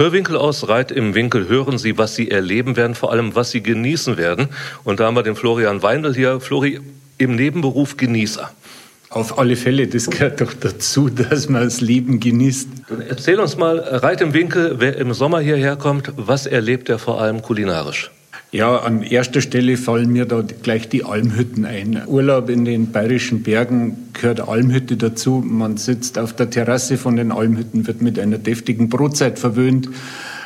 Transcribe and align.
Hörwinkel 0.00 0.36
aus 0.36 0.66
Reit 0.66 0.92
im 0.92 1.14
Winkel 1.14 1.46
hören 1.48 1.76
Sie, 1.76 1.98
was 1.98 2.14
Sie 2.14 2.30
erleben 2.30 2.76
werden, 2.76 2.94
vor 2.94 3.12
allem 3.12 3.34
was 3.34 3.50
Sie 3.50 3.62
genießen 3.62 4.16
werden. 4.16 4.48
Und 4.82 4.98
da 4.98 5.04
haben 5.04 5.14
wir 5.14 5.22
den 5.22 5.36
Florian 5.36 5.82
Weindl 5.82 6.14
hier. 6.14 6.40
Flori, 6.40 6.80
im 7.18 7.36
Nebenberuf 7.36 7.98
Genießer. 7.98 8.50
Auf 9.10 9.38
alle 9.38 9.56
Fälle, 9.56 9.88
das 9.88 10.08
gehört 10.08 10.40
doch 10.40 10.54
dazu, 10.54 11.10
dass 11.10 11.50
man 11.50 11.64
das 11.64 11.82
Leben 11.82 12.18
genießt. 12.18 12.68
Dann 12.88 13.02
erzähl 13.02 13.40
uns 13.40 13.58
mal, 13.58 13.78
Reit 13.78 14.22
im 14.22 14.32
Winkel, 14.32 14.76
wer 14.78 14.96
im 14.96 15.12
Sommer 15.12 15.40
hierher 15.40 15.76
kommt, 15.76 16.12
was 16.16 16.46
erlebt 16.46 16.88
er 16.88 16.98
vor 16.98 17.20
allem 17.20 17.42
kulinarisch? 17.42 18.10
Ja, 18.52 18.78
an 18.78 19.02
erster 19.02 19.40
Stelle 19.40 19.76
fallen 19.76 20.10
mir 20.10 20.24
da 20.24 20.42
gleich 20.62 20.88
die 20.88 21.04
Almhütten 21.04 21.64
ein. 21.64 22.02
Urlaub 22.08 22.50
in 22.50 22.64
den 22.64 22.90
bayerischen 22.90 23.44
Bergen 23.44 24.08
gehört 24.12 24.40
Almhütte 24.40 24.96
dazu. 24.96 25.42
Man 25.46 25.76
sitzt 25.76 26.18
auf 26.18 26.34
der 26.34 26.50
Terrasse 26.50 26.96
von 26.96 27.14
den 27.14 27.30
Almhütten, 27.30 27.86
wird 27.86 28.02
mit 28.02 28.18
einer 28.18 28.38
deftigen 28.38 28.88
Brotzeit 28.88 29.38
verwöhnt 29.38 29.88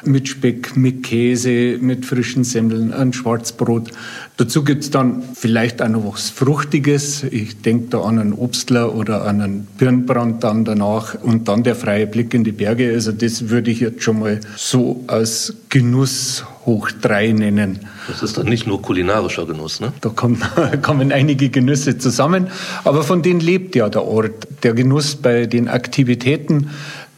mit 0.06 0.28
Speck, 0.28 0.76
mit 0.76 1.02
Käse, 1.02 1.78
mit 1.80 2.04
frischen 2.04 2.44
Semmeln, 2.44 2.92
ein 2.92 3.12
Schwarzbrot. 3.12 3.90
Dazu 4.36 4.64
gibt's 4.64 4.90
dann 4.90 5.22
vielleicht 5.34 5.80
auch 5.80 5.88
noch 5.88 6.12
was 6.12 6.30
Fruchtiges. 6.30 7.24
Ich 7.24 7.62
denke 7.62 7.88
da 7.90 8.00
an 8.00 8.18
einen 8.18 8.32
Obstler 8.32 8.94
oder 8.94 9.24
an 9.24 9.40
einen 9.40 9.66
Birnbrand 9.78 10.44
dann 10.44 10.64
danach 10.64 11.14
und 11.22 11.48
dann 11.48 11.62
der 11.62 11.74
freie 11.74 12.06
Blick 12.06 12.34
in 12.34 12.44
die 12.44 12.52
Berge. 12.52 12.92
Also 12.92 13.12
das 13.12 13.48
würde 13.48 13.70
ich 13.70 13.80
jetzt 13.80 14.02
schon 14.02 14.20
mal 14.20 14.40
so 14.56 15.04
als 15.06 15.54
Genuss 15.68 16.44
hoch 16.66 16.90
drei 17.00 17.32
nennen. 17.32 17.80
Das 18.08 18.22
ist 18.22 18.38
dann 18.38 18.46
nicht 18.46 18.66
nur 18.66 18.80
kulinarischer 18.80 19.46
Genuss, 19.46 19.80
ne? 19.80 19.92
Da 20.00 20.08
kommen, 20.08 20.42
kommen 20.82 21.12
einige 21.12 21.50
Genüsse 21.50 21.98
zusammen, 21.98 22.48
aber 22.84 23.02
von 23.02 23.22
denen 23.22 23.40
lebt 23.40 23.74
ja 23.74 23.88
der 23.88 24.04
Ort. 24.04 24.48
Der 24.62 24.74
Genuss 24.74 25.16
bei 25.16 25.46
den 25.46 25.68
Aktivitäten, 25.68 26.70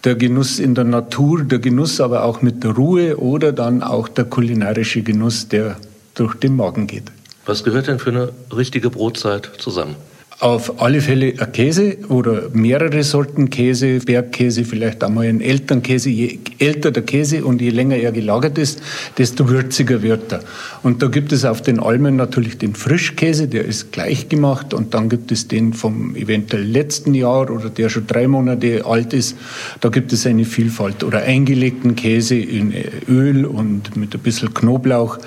der 0.04 0.14
Genuss 0.14 0.58
in 0.58 0.74
der 0.74 0.84
Natur, 0.84 1.42
der 1.44 1.58
Genuss 1.58 2.00
aber 2.00 2.24
auch 2.24 2.42
mit 2.42 2.62
der 2.64 2.72
Ruhe 2.72 3.18
oder 3.18 3.52
dann 3.52 3.82
auch 3.82 4.08
der 4.08 4.24
kulinarische 4.24 5.02
Genuss, 5.02 5.48
der 5.48 5.76
durch 6.14 6.34
den 6.34 6.56
Magen 6.56 6.86
geht. 6.86 7.04
Was 7.44 7.62
gehört 7.62 7.86
denn 7.86 7.98
für 7.98 8.10
eine 8.10 8.32
richtige 8.54 8.90
Brotzeit 8.90 9.50
zusammen? 9.58 9.96
Auf 10.38 10.82
alle 10.82 11.00
Fälle 11.00 11.32
ein 11.38 11.52
Käse 11.52 11.96
oder 12.10 12.50
mehrere 12.52 13.02
Sorten 13.04 13.48
Käse, 13.48 14.00
Bergkäse, 14.00 14.66
vielleicht 14.66 15.02
einmal 15.02 15.28
ein 15.28 15.40
Elternkäse. 15.40 16.10
Je 16.10 16.40
älter 16.58 16.90
der 16.90 17.04
Käse 17.04 17.42
und 17.42 17.62
je 17.62 17.70
länger 17.70 17.96
er 17.96 18.12
gelagert 18.12 18.58
ist, 18.58 18.82
desto 19.16 19.48
würziger 19.48 20.02
wird 20.02 20.30
er. 20.32 20.40
Und 20.82 21.00
da 21.00 21.06
gibt 21.06 21.32
es 21.32 21.46
auf 21.46 21.62
den 21.62 21.80
Almen 21.80 22.16
natürlich 22.16 22.58
den 22.58 22.74
Frischkäse, 22.74 23.48
der 23.48 23.64
ist 23.64 23.92
gleich 23.92 24.28
gemacht. 24.28 24.74
Und 24.74 24.92
dann 24.92 25.08
gibt 25.08 25.32
es 25.32 25.48
den 25.48 25.72
vom 25.72 26.14
eventuell 26.16 26.64
letzten 26.64 27.14
Jahr 27.14 27.50
oder 27.50 27.70
der 27.70 27.88
schon 27.88 28.06
drei 28.06 28.28
Monate 28.28 28.84
alt 28.84 29.14
ist. 29.14 29.38
Da 29.80 29.88
gibt 29.88 30.12
es 30.12 30.26
eine 30.26 30.44
Vielfalt. 30.44 31.02
Oder 31.02 31.22
eingelegten 31.22 31.96
Käse 31.96 32.36
in 32.36 32.74
Öl 33.08 33.46
und 33.46 33.96
mit 33.96 34.12
ein 34.12 34.20
bisschen 34.20 34.52
Knoblauch. 34.52 35.18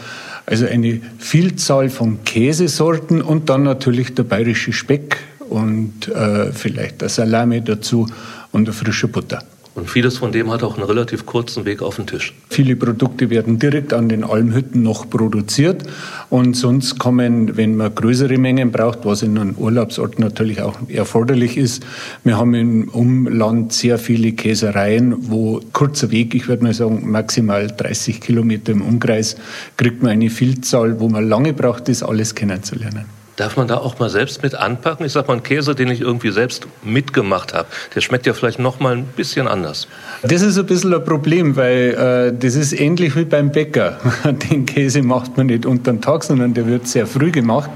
Also 0.49 0.65
eine 0.65 0.99
Vielzahl 1.19 1.91
von 1.91 2.23
Käsesorten 2.23 3.21
und 3.21 3.49
dann 3.49 3.61
natürlich 3.61 4.15
der 4.15 4.23
bayerische 4.23 4.73
Speck 4.73 5.17
und 5.47 6.07
äh, 6.07 6.51
vielleicht 6.51 7.01
der 7.01 7.09
Salami 7.09 7.61
dazu 7.61 8.07
und 8.51 8.67
eine 8.67 8.73
frische 8.73 9.07
Butter. 9.07 9.43
Und 9.79 9.89
vieles 9.89 10.17
von 10.17 10.33
dem 10.33 10.51
hat 10.51 10.61
auch 10.61 10.75
einen 10.75 10.83
relativ 10.83 11.25
kurzen 11.25 11.63
Weg 11.63 11.81
auf 11.81 11.95
den 11.95 12.05
Tisch. 12.05 12.33
Viele 12.49 12.75
Produkte 12.75 13.29
werden 13.29 13.59
direkt 13.59 13.93
an 13.93 14.09
den 14.09 14.25
Almhütten 14.25 14.83
noch 14.83 15.09
produziert. 15.09 15.83
Und 16.29 16.57
sonst 16.57 16.99
kommen, 16.99 17.55
wenn 17.55 17.77
man 17.77 17.95
größere 17.95 18.37
Mengen 18.37 18.71
braucht, 18.73 19.05
was 19.05 19.21
in 19.21 19.37
einem 19.37 19.55
Urlaubsort 19.55 20.19
natürlich 20.19 20.61
auch 20.61 20.75
erforderlich 20.89 21.55
ist. 21.55 21.85
Wir 22.25 22.35
haben 22.35 22.53
im 22.55 22.89
Umland 22.89 23.71
sehr 23.71 23.97
viele 23.97 24.33
Käsereien, 24.33 25.15
wo 25.31 25.61
kurzer 25.71 26.11
Weg, 26.11 26.35
ich 26.35 26.49
würde 26.49 26.65
mal 26.65 26.73
sagen 26.73 27.09
maximal 27.09 27.67
30 27.67 28.19
Kilometer 28.19 28.73
im 28.73 28.81
Umkreis, 28.81 29.37
kriegt 29.77 30.03
man 30.03 30.11
eine 30.11 30.29
Vielzahl, 30.29 30.99
wo 30.99 31.07
man 31.07 31.29
lange 31.29 31.53
braucht, 31.53 31.87
das 31.87 32.03
alles 32.03 32.35
kennenzulernen. 32.35 33.18
Darf 33.39 33.55
man 33.55 33.69
da 33.69 33.77
auch 33.77 33.97
mal 33.99 34.09
selbst 34.09 34.43
mit 34.43 34.53
anpacken? 34.53 35.05
Ich 35.05 35.13
sag 35.13 35.29
mal, 35.29 35.35
einen 35.35 35.43
Käse, 35.43 35.73
den 35.73 35.87
ich 35.87 36.01
irgendwie 36.01 36.29
selbst 36.29 36.67
mitgemacht 36.83 37.53
habe, 37.53 37.69
der 37.95 38.01
schmeckt 38.01 38.25
ja 38.25 38.33
vielleicht 38.33 38.59
noch 38.59 38.81
mal 38.81 38.97
ein 38.97 39.05
bisschen 39.05 39.47
anders. 39.47 39.87
Das 40.23 40.41
ist 40.41 40.57
ein 40.57 40.65
bisschen 40.65 40.93
ein 40.93 41.05
Problem, 41.05 41.55
weil 41.55 42.33
äh, 42.33 42.37
das 42.37 42.55
ist 42.55 42.73
ähnlich 42.73 43.15
wie 43.15 43.23
beim 43.23 43.49
Bäcker. 43.49 43.97
Den 44.51 44.65
Käse 44.65 45.03
macht 45.03 45.37
man 45.37 45.47
nicht 45.47 45.65
unter 45.65 45.93
den 45.93 46.01
Tag, 46.01 46.25
sondern 46.25 46.53
der 46.53 46.67
wird 46.67 46.85
sehr 46.89 47.07
früh 47.07 47.31
gemacht. 47.31 47.71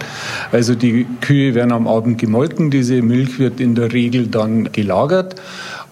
Also 0.51 0.75
die 0.75 1.07
Kühe 1.21 1.55
werden 1.55 1.71
am 1.71 1.87
Abend 1.87 2.17
gemolken, 2.17 2.69
diese 2.69 3.01
Milch 3.01 3.39
wird 3.39 3.61
in 3.61 3.73
der 3.73 3.93
Regel 3.93 4.27
dann 4.27 4.69
gelagert. 4.73 5.35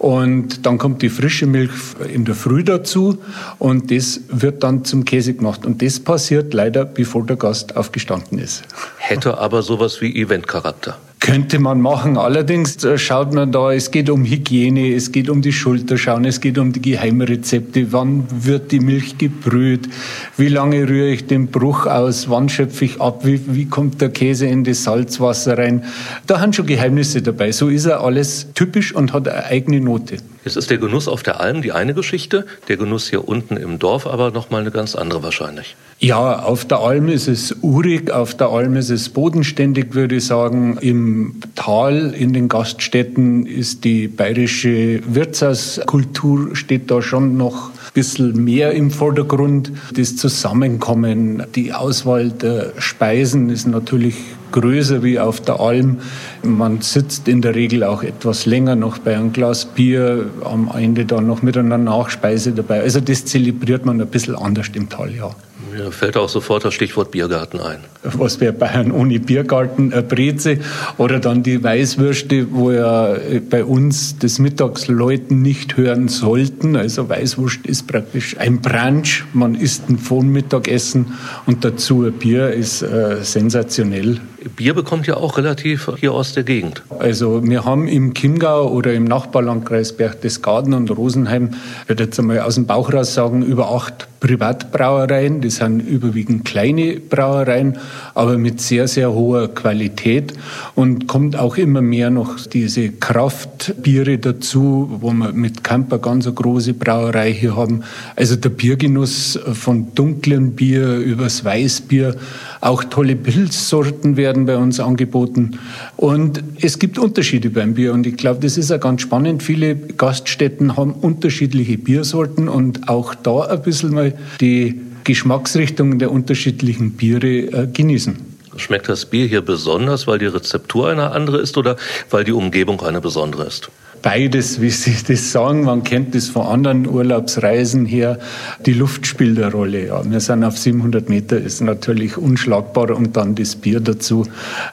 Und 0.02 0.66
dann 0.66 0.78
kommt 0.78 1.00
die 1.02 1.08
frische 1.08 1.46
Milch 1.46 1.70
in 2.12 2.24
der 2.24 2.34
Früh 2.34 2.64
dazu 2.64 3.18
und 3.60 3.92
das 3.92 4.20
wird 4.30 4.64
dann 4.64 4.84
zum 4.84 5.04
Käse 5.04 5.32
gemacht. 5.32 5.64
Und 5.64 5.80
das 5.80 6.00
passiert 6.00 6.52
leider, 6.54 6.84
bevor 6.84 7.24
der 7.24 7.36
Gast 7.36 7.76
aufgestanden 7.76 8.40
ist. 8.40 8.64
Hätte 8.96 9.38
aber 9.38 9.62
sowas 9.62 10.00
wie 10.00 10.12
Eventcharakter. 10.20 10.98
Könnte 11.32 11.60
man 11.60 11.80
machen. 11.80 12.18
Allerdings 12.18 12.84
äh, 12.84 12.98
schaut 12.98 13.32
man 13.32 13.52
da, 13.52 13.72
es 13.72 13.90
geht 13.90 14.10
um 14.10 14.22
Hygiene, 14.22 14.94
es 14.94 15.12
geht 15.12 15.30
um 15.30 15.40
die 15.40 15.54
Schulterschauen, 15.54 16.26
es 16.26 16.42
geht 16.42 16.58
um 16.58 16.74
die 16.74 16.82
Geheimrezepte. 16.82 17.90
Wann 17.90 18.26
wird 18.30 18.70
die 18.70 18.80
Milch 18.80 19.16
gebrüht? 19.16 19.88
Wie 20.36 20.48
lange 20.48 20.86
rühre 20.86 21.08
ich 21.08 21.26
den 21.26 21.46
Bruch 21.46 21.86
aus? 21.86 22.28
Wann 22.28 22.50
schöpfe 22.50 22.84
ich 22.84 23.00
ab? 23.00 23.24
Wie, 23.24 23.40
wie 23.46 23.64
kommt 23.64 24.02
der 24.02 24.10
Käse 24.10 24.44
in 24.44 24.62
das 24.62 24.84
Salzwasser 24.84 25.56
rein? 25.56 25.86
Da 26.26 26.38
haben 26.38 26.52
schon 26.52 26.66
Geheimnisse 26.66 27.22
dabei. 27.22 27.50
So 27.52 27.68
ist 27.68 27.86
er 27.86 28.02
alles 28.02 28.48
typisch 28.52 28.94
und 28.94 29.14
hat 29.14 29.26
eine 29.26 29.46
eigene 29.46 29.80
Note. 29.80 30.18
Jetzt 30.44 30.56
ist 30.56 30.70
der 30.70 30.78
Genuss 30.78 31.06
auf 31.06 31.22
der 31.22 31.40
Alm 31.40 31.62
die 31.62 31.70
eine 31.70 31.94
Geschichte, 31.94 32.46
der 32.66 32.76
Genuss 32.76 33.08
hier 33.08 33.28
unten 33.28 33.56
im 33.56 33.78
Dorf 33.78 34.06
aber 34.06 34.32
noch 34.32 34.50
mal 34.50 34.60
eine 34.60 34.72
ganz 34.72 34.96
andere 34.96 35.22
wahrscheinlich. 35.22 35.76
Ja, 36.00 36.40
auf 36.40 36.64
der 36.64 36.80
Alm 36.80 37.08
ist 37.08 37.28
es 37.28 37.54
urig, 37.62 38.10
auf 38.10 38.36
der 38.36 38.48
Alm 38.48 38.74
ist 38.74 38.90
es 38.90 39.08
bodenständig, 39.08 39.94
würde 39.94 40.16
ich 40.16 40.26
sagen. 40.26 40.78
Im 40.80 41.21
Tal, 41.54 42.14
in 42.16 42.32
den 42.32 42.48
Gaststätten 42.48 43.46
ist 43.46 43.84
die 43.84 44.08
bayerische 44.08 45.00
Wirtshauskultur 45.06 46.56
steht 46.56 46.90
da 46.90 47.02
schon 47.02 47.36
noch 47.36 47.70
ein 47.70 47.94
bisschen 47.94 48.42
mehr 48.44 48.72
im 48.72 48.90
Vordergrund. 48.90 49.72
Das 49.94 50.16
Zusammenkommen, 50.16 51.42
die 51.54 51.72
Auswahl 51.72 52.30
der 52.30 52.72
Speisen 52.78 53.50
ist 53.50 53.66
natürlich 53.66 54.16
größer 54.52 55.02
wie 55.02 55.18
auf 55.18 55.40
der 55.40 55.60
Alm. 55.60 55.98
Man 56.42 56.80
sitzt 56.80 57.28
in 57.28 57.42
der 57.42 57.54
Regel 57.54 57.84
auch 57.84 58.02
etwas 58.02 58.46
länger 58.46 58.76
noch 58.76 58.98
bei 58.98 59.16
einem 59.16 59.32
Glas 59.32 59.64
Bier, 59.64 60.30
am 60.44 60.70
Ende 60.74 61.04
dann 61.04 61.26
noch 61.26 61.42
mit 61.42 61.56
einer 61.56 61.78
Nachspeise 61.78 62.52
dabei. 62.52 62.80
Also 62.80 63.00
das 63.00 63.24
zelebriert 63.24 63.84
man 63.84 64.00
ein 64.00 64.06
bisschen 64.08 64.36
anders 64.36 64.70
im 64.74 64.88
Tal, 64.88 65.14
ja. 65.14 65.34
Mir 65.72 65.90
fällt 65.90 66.16
auch 66.16 66.28
sofort 66.28 66.64
das 66.64 66.74
Stichwort 66.74 67.10
Biergarten 67.12 67.58
ein. 67.60 67.78
Was 68.02 68.40
wäre 68.40 68.52
Bayern 68.52 68.92
ohne 68.92 69.18
Biergarten? 69.18 69.92
Eine 69.92 70.02
Breze 70.02 70.58
oder 70.98 71.18
dann 71.18 71.42
die 71.42 71.62
Weißwürste, 71.62 72.48
wo 72.50 72.70
ja 72.70 73.16
bei 73.48 73.64
uns 73.64 74.18
das 74.18 74.38
Mittagsleuten 74.38 75.40
nicht 75.40 75.76
hören 75.76 76.08
sollten. 76.08 76.76
Also 76.76 77.08
Weißwurst 77.08 77.64
ist 77.66 77.86
praktisch 77.86 78.36
ein 78.38 78.60
Brunch. 78.60 79.24
Man 79.32 79.54
isst 79.54 79.88
ein 79.88 79.98
Vormittagessen 79.98 81.14
und 81.46 81.64
dazu 81.64 82.04
ein 82.04 82.12
Bier 82.12 82.50
ist 82.50 82.82
äh, 82.82 83.22
sensationell. 83.22 84.20
Bier 84.56 84.74
bekommt 84.74 85.06
ja 85.06 85.16
auch 85.16 85.38
relativ 85.38 85.90
hier 85.98 86.12
aus 86.12 86.32
der 86.32 86.44
Gegend. 86.44 86.82
Also 86.98 87.42
wir 87.42 87.64
haben 87.64 87.88
im 87.88 88.14
Chiemgau 88.14 88.70
oder 88.70 88.92
im 88.92 89.04
Nachbarlandkreis 89.04 89.92
Berchtesgaden 89.92 90.74
und 90.74 90.90
Rosenheim, 90.90 91.50
ich 91.82 91.88
würde 91.88 92.04
jetzt 92.04 92.18
einmal 92.18 92.40
aus 92.40 92.56
dem 92.56 92.66
Bauch 92.66 92.92
raus 92.92 93.14
sagen, 93.14 93.42
über 93.42 93.70
acht 93.70 94.08
Privatbrauereien. 94.22 95.40
Das 95.40 95.56
sind 95.56 95.80
überwiegend 95.80 96.44
kleine 96.44 97.00
Brauereien, 97.00 97.78
aber 98.14 98.38
mit 98.38 98.60
sehr, 98.60 98.86
sehr 98.86 99.12
hoher 99.12 99.48
Qualität 99.48 100.32
und 100.76 101.08
kommt 101.08 101.36
auch 101.36 101.56
immer 101.56 101.82
mehr 101.82 102.10
noch 102.10 102.38
diese 102.46 102.90
Kraftbiere 102.90 104.18
dazu, 104.18 104.88
wo 105.00 105.12
wir 105.12 105.32
mit 105.32 105.64
Camper 105.64 105.98
ganz 105.98 106.26
eine 106.26 106.34
große 106.34 106.74
Brauerei 106.74 107.32
hier 107.32 107.56
haben. 107.56 107.82
Also 108.14 108.36
der 108.36 108.50
Biergenuss 108.50 109.38
von 109.54 109.92
dunklen 109.94 110.52
Bier 110.52 110.98
übers 110.98 111.44
Weißbier, 111.44 112.14
auch 112.62 112.84
tolle 112.84 113.16
Pilzsorten 113.16 114.16
werden 114.16 114.46
bei 114.46 114.56
uns 114.56 114.78
angeboten 114.80 115.58
und 115.96 116.42
es 116.60 116.78
gibt 116.78 116.96
Unterschiede 116.96 117.50
beim 117.50 117.74
Bier 117.74 117.92
und 117.92 118.06
ich 118.06 118.16
glaube, 118.16 118.40
das 118.40 118.56
ist 118.56 118.70
ja 118.70 118.76
ganz 118.78 119.02
spannend. 119.02 119.42
Viele 119.42 119.74
Gaststätten 119.74 120.76
haben 120.76 120.92
unterschiedliche 120.92 121.76
Biersorten 121.76 122.48
und 122.48 122.88
auch 122.88 123.14
da 123.16 123.46
ein 123.46 123.62
bisschen 123.62 123.92
mal 123.92 124.14
die 124.40 124.80
Geschmacksrichtungen 125.02 125.98
der 125.98 126.12
unterschiedlichen 126.12 126.92
Biere 126.92 127.26
äh, 127.26 127.66
genießen. 127.66 128.16
Schmeckt 128.56 128.88
das 128.88 129.06
Bier 129.06 129.26
hier 129.26 129.40
besonders, 129.40 130.06
weil 130.06 130.20
die 130.20 130.26
Rezeptur 130.26 130.88
eine 130.88 131.10
andere 131.10 131.38
ist 131.38 131.56
oder 131.56 131.76
weil 132.10 132.22
die 132.22 132.32
Umgebung 132.32 132.80
eine 132.82 133.00
besondere 133.00 133.44
ist? 133.44 133.70
Beides, 134.02 134.60
wie 134.60 134.70
Sie 134.70 134.96
das 135.06 135.30
sagen, 135.30 135.62
man 135.62 135.84
kennt 135.84 136.16
das 136.16 136.26
von 136.26 136.44
anderen 136.44 136.88
Urlaubsreisen 136.88 137.86
her. 137.86 138.18
Die 138.66 138.72
Luft 138.72 139.06
spielt 139.06 139.38
eine 139.38 139.52
Rolle. 139.52 139.86
Ja. 139.86 140.02
Wir 140.04 140.18
sind 140.18 140.42
auf 140.42 140.58
700 140.58 141.08
Meter, 141.08 141.38
ist 141.38 141.60
natürlich 141.60 142.16
unschlagbar 142.16 142.90
und 142.90 143.16
dann 143.16 143.36
das 143.36 143.54
Bier 143.54 143.78
dazu. 143.78 144.26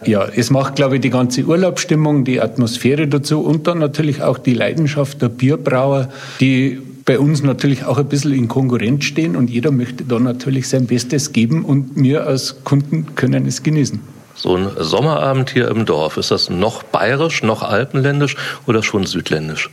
Ja, 0.03 0.25
es 0.35 0.49
macht, 0.49 0.77
glaube 0.77 0.95
ich, 0.95 1.01
die 1.01 1.11
ganze 1.11 1.43
Urlaubsstimmung, 1.43 2.25
die 2.25 2.41
Atmosphäre 2.41 3.07
dazu 3.07 3.41
und 3.41 3.67
dann 3.67 3.77
natürlich 3.77 4.23
auch 4.23 4.39
die 4.39 4.55
Leidenschaft 4.55 5.21
der 5.21 5.29
Bierbrauer, 5.29 6.09
die 6.39 6.79
bei 7.05 7.19
uns 7.19 7.43
natürlich 7.43 7.85
auch 7.85 7.99
ein 7.99 8.07
bisschen 8.07 8.33
in 8.33 8.47
Konkurrenz 8.47 9.03
stehen 9.03 9.35
und 9.35 9.49
jeder 9.49 9.69
möchte 9.69 10.05
da 10.05 10.19
natürlich 10.19 10.67
sein 10.67 10.87
Bestes 10.87 11.33
geben 11.33 11.65
und 11.65 11.91
wir 11.95 12.25
als 12.25 12.63
Kunden 12.63 13.15
können 13.15 13.45
es 13.45 13.61
genießen. 13.61 14.18
So 14.41 14.55
ein 14.55 14.69
Sommerabend 14.79 15.49
hier 15.49 15.67
im 15.67 15.85
Dorf, 15.85 16.15
ist 16.15 16.31
das 16.31 16.49
noch 16.49 16.83
bayerisch, 16.83 17.43
noch 17.43 17.61
alpenländisch 17.61 18.37
oder 18.67 18.83
schon 18.83 19.05
südländisch? 19.05 19.69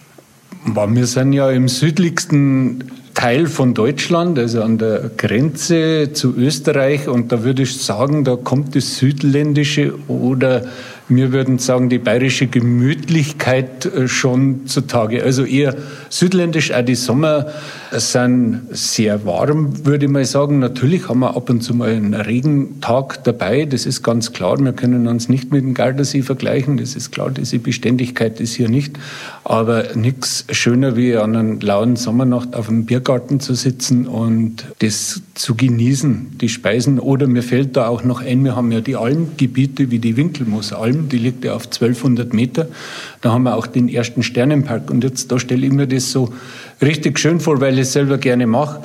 Wir 0.64 1.06
sind 1.06 1.32
ja 1.32 1.50
im 1.52 1.68
südlichsten 1.68 2.90
Teil 3.14 3.46
von 3.46 3.74
Deutschland, 3.74 4.38
also 4.40 4.62
an 4.62 4.76
der 4.76 5.10
Grenze 5.16 6.10
zu 6.12 6.34
Österreich. 6.36 7.06
Und 7.06 7.30
da 7.30 7.44
würde 7.44 7.62
ich 7.62 7.80
sagen, 7.80 8.24
da 8.24 8.34
kommt 8.34 8.74
das 8.74 8.98
Südländische 8.98 9.94
oder 10.08 10.64
wir 11.08 11.32
würden 11.32 11.58
sagen, 11.58 11.88
die 11.88 11.98
bayerische 11.98 12.48
Gemütlichkeit 12.48 13.86
äh, 13.86 14.08
schon 14.08 14.66
zutage. 14.66 15.22
Also 15.22 15.44
eher 15.44 15.76
südländisch, 16.10 16.72
auch 16.72 16.84
die 16.84 16.96
Sommer 16.96 17.46
sind 17.92 18.68
sehr 18.70 19.26
warm, 19.26 19.84
würde 19.84 20.06
ich 20.06 20.10
mal 20.10 20.24
sagen. 20.24 20.60
Natürlich 20.60 21.08
haben 21.08 21.20
wir 21.20 21.36
ab 21.36 21.50
und 21.50 21.62
zu 21.62 21.74
mal 21.74 21.90
einen 21.90 22.14
Regentag 22.14 23.24
dabei, 23.24 23.64
das 23.64 23.84
ist 23.84 24.02
ganz 24.02 24.32
klar. 24.32 24.58
Wir 24.58 24.72
können 24.72 25.06
uns 25.06 25.28
nicht 25.28 25.52
mit 25.52 25.62
dem 25.62 25.74
Gardasee 25.74 26.22
vergleichen, 26.22 26.78
das 26.78 26.94
ist 26.94 27.10
klar, 27.10 27.30
diese 27.30 27.58
Beständigkeit 27.58 28.40
ist 28.40 28.54
hier 28.54 28.68
nicht. 28.68 28.98
Aber 29.44 29.94
nichts 29.94 30.44
schöner 30.50 30.96
wie 30.96 31.16
an 31.16 31.36
einer 31.36 31.60
lauen 31.60 31.96
Sommernacht 31.96 32.54
auf 32.56 32.66
dem 32.66 32.86
Biergarten 32.86 33.40
zu 33.40 33.54
sitzen 33.54 34.06
und 34.06 34.64
das 34.78 35.22
zu 35.34 35.54
genießen, 35.54 36.38
die 36.40 36.48
Speisen. 36.48 36.98
Oder 36.98 37.26
mir 37.26 37.42
fällt 37.42 37.76
da 37.76 37.88
auch 37.88 38.02
noch 38.02 38.22
ein, 38.22 38.44
wir 38.44 38.56
haben 38.56 38.72
ja 38.72 38.80
die 38.80 38.96
Almgebiete 38.96 39.90
wie 39.90 39.98
die 39.98 40.16
Winkelmoosalm 40.16 40.86
Alm, 40.86 41.08
die 41.08 41.18
liegt 41.18 41.44
ja 41.44 41.54
auf 41.54 41.64
1200 41.64 42.32
Meter. 42.32 42.68
Da 43.20 43.32
haben 43.32 43.44
wir 43.44 43.56
auch 43.56 43.66
den 43.66 43.88
ersten 43.88 44.22
Sternenpark. 44.22 44.90
Und 44.90 45.02
jetzt, 45.02 45.32
da 45.32 45.38
stelle 45.38 45.66
ich 45.66 45.72
mir 45.72 45.86
das 45.86 46.12
so 46.12 46.32
richtig 46.82 47.18
schön 47.18 47.40
vor, 47.40 47.60
weil 47.60 47.74
ich 47.74 47.80
es 47.80 47.92
selber 47.92 48.18
gerne 48.18 48.46
mache. 48.46 48.82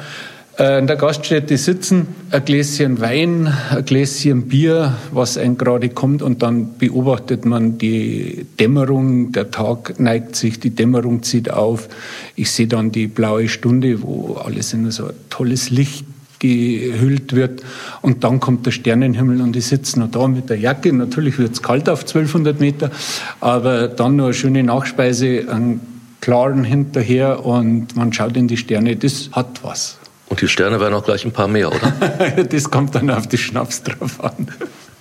Äh, 0.57 0.79
in 0.79 0.87
der 0.87 0.97
Gaststätte 0.97 1.57
sitzen, 1.57 2.07
ein 2.29 2.43
Gläschen 2.45 2.99
Wein, 2.99 3.51
ein 3.71 3.85
Gläschen 3.85 4.47
Bier, 4.47 4.95
was 5.11 5.37
einem 5.37 5.57
gerade 5.57 5.89
kommt, 5.89 6.21
und 6.21 6.43
dann 6.43 6.77
beobachtet 6.77 7.45
man 7.45 7.77
die 7.77 8.45
Dämmerung, 8.59 9.31
der 9.31 9.49
Tag 9.49 9.99
neigt 9.99 10.35
sich, 10.35 10.59
die 10.59 10.71
Dämmerung 10.71 11.23
zieht 11.23 11.49
auf. 11.49 11.87
Ich 12.35 12.51
sehe 12.51 12.67
dann 12.67 12.91
die 12.91 13.07
blaue 13.07 13.47
Stunde, 13.47 14.01
wo 14.03 14.35
alles 14.35 14.73
in 14.73 14.91
so 14.91 15.05
ein 15.05 15.13
tolles 15.29 15.69
Licht 15.69 16.05
gehüllt 16.39 17.33
wird. 17.33 17.61
Und 18.01 18.23
dann 18.23 18.39
kommt 18.39 18.65
der 18.65 18.71
Sternenhimmel 18.71 19.41
und 19.41 19.55
ich 19.55 19.67
sitze 19.67 19.99
noch 19.99 20.11
da 20.11 20.27
mit 20.27 20.49
der 20.49 20.57
Jacke. 20.57 20.91
Natürlich 20.91 21.37
wird 21.37 21.53
es 21.53 21.61
kalt 21.61 21.87
auf 21.87 22.01
1200 22.01 22.59
Meter, 22.59 22.91
aber 23.39 23.87
dann 23.87 24.15
noch 24.15 24.25
eine 24.25 24.33
schöne 24.33 24.63
Nachspeise, 24.63 25.45
einen 25.49 25.90
klaren 26.21 26.63
hinterher 26.63 27.45
und 27.45 27.95
man 27.95 28.13
schaut 28.13 28.37
in 28.37 28.47
die 28.47 28.57
Sterne. 28.57 28.95
Das 28.95 29.29
hat 29.31 29.63
was. 29.63 29.97
Und 30.29 30.41
die 30.41 30.47
Sterne 30.47 30.79
werden 30.79 30.93
auch 30.93 31.03
gleich 31.03 31.25
ein 31.25 31.33
paar 31.33 31.47
mehr, 31.47 31.69
oder? 31.69 32.43
das 32.49 32.71
kommt 32.71 32.95
dann 32.95 33.09
auf 33.09 33.27
die 33.27 33.37
Schnaps 33.37 33.83
drauf 33.83 34.23
an. 34.23 34.47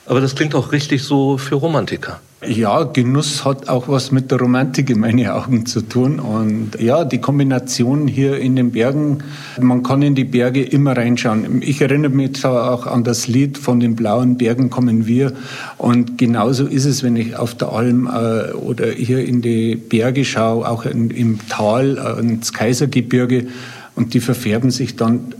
Aber 0.06 0.20
das 0.20 0.34
klingt 0.34 0.56
auch 0.56 0.72
richtig 0.72 1.04
so 1.04 1.38
für 1.38 1.54
Romantiker. 1.54 2.20
Ja, 2.46 2.84
Genuss 2.84 3.44
hat 3.44 3.68
auch 3.68 3.86
was 3.88 4.12
mit 4.12 4.30
der 4.30 4.38
Romantik 4.38 4.88
in 4.88 5.00
meinen 5.00 5.26
Augen 5.28 5.66
zu 5.66 5.82
tun. 5.82 6.18
Und 6.18 6.80
ja, 6.80 7.04
die 7.04 7.18
Kombination 7.18 8.08
hier 8.08 8.38
in 8.38 8.56
den 8.56 8.70
Bergen, 8.70 9.18
man 9.60 9.82
kann 9.82 10.00
in 10.00 10.14
die 10.14 10.24
Berge 10.24 10.62
immer 10.62 10.96
reinschauen. 10.96 11.60
Ich 11.60 11.82
erinnere 11.82 12.10
mich 12.10 12.42
auch 12.46 12.86
an 12.86 13.04
das 13.04 13.28
Lied 13.28 13.58
von 13.58 13.78
den 13.78 13.94
blauen 13.94 14.38
Bergen 14.38 14.70
kommen 14.70 15.06
wir. 15.06 15.34
Und 15.76 16.16
genauso 16.16 16.64
ist 16.64 16.86
es, 16.86 17.02
wenn 17.02 17.16
ich 17.16 17.36
auf 17.36 17.54
der 17.56 17.72
Alm 17.74 18.06
äh, 18.06 18.52
oder 18.52 18.86
hier 18.86 19.22
in 19.22 19.42
die 19.42 19.76
Berge 19.76 20.24
schaue, 20.24 20.66
auch 20.66 20.86
in, 20.86 21.10
im 21.10 21.40
Tal, 21.50 21.98
äh, 21.98 22.20
ins 22.20 22.54
Kaisergebirge. 22.54 23.48
Und 23.94 24.14
die 24.14 24.20
verfärben 24.20 24.70
sich 24.70 24.96
dann 24.96 25.34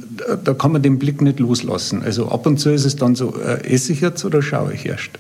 da 0.45 0.53
kann 0.53 0.73
man 0.73 0.83
den 0.83 0.99
Blick 0.99 1.23
nicht 1.23 1.41
loslassen. 1.41 2.03
Also 2.03 2.29
ab 2.29 2.45
und 2.45 2.59
zu 2.59 2.69
ist 2.69 2.85
es 2.85 2.95
dann 2.95 3.15
so, 3.15 3.35
äh, 3.37 3.65
esse 3.65 3.95
ich 3.95 4.03
jetzt 4.03 4.23
oder 4.23 4.43
schaue 4.43 4.75
ich 4.75 4.85
erst? 4.85 5.13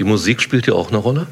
Die 0.00 0.04
Musik 0.04 0.40
spielt 0.40 0.66
ja 0.66 0.72
auch 0.72 0.88
eine 0.88 0.96
Rolle? 0.96 1.26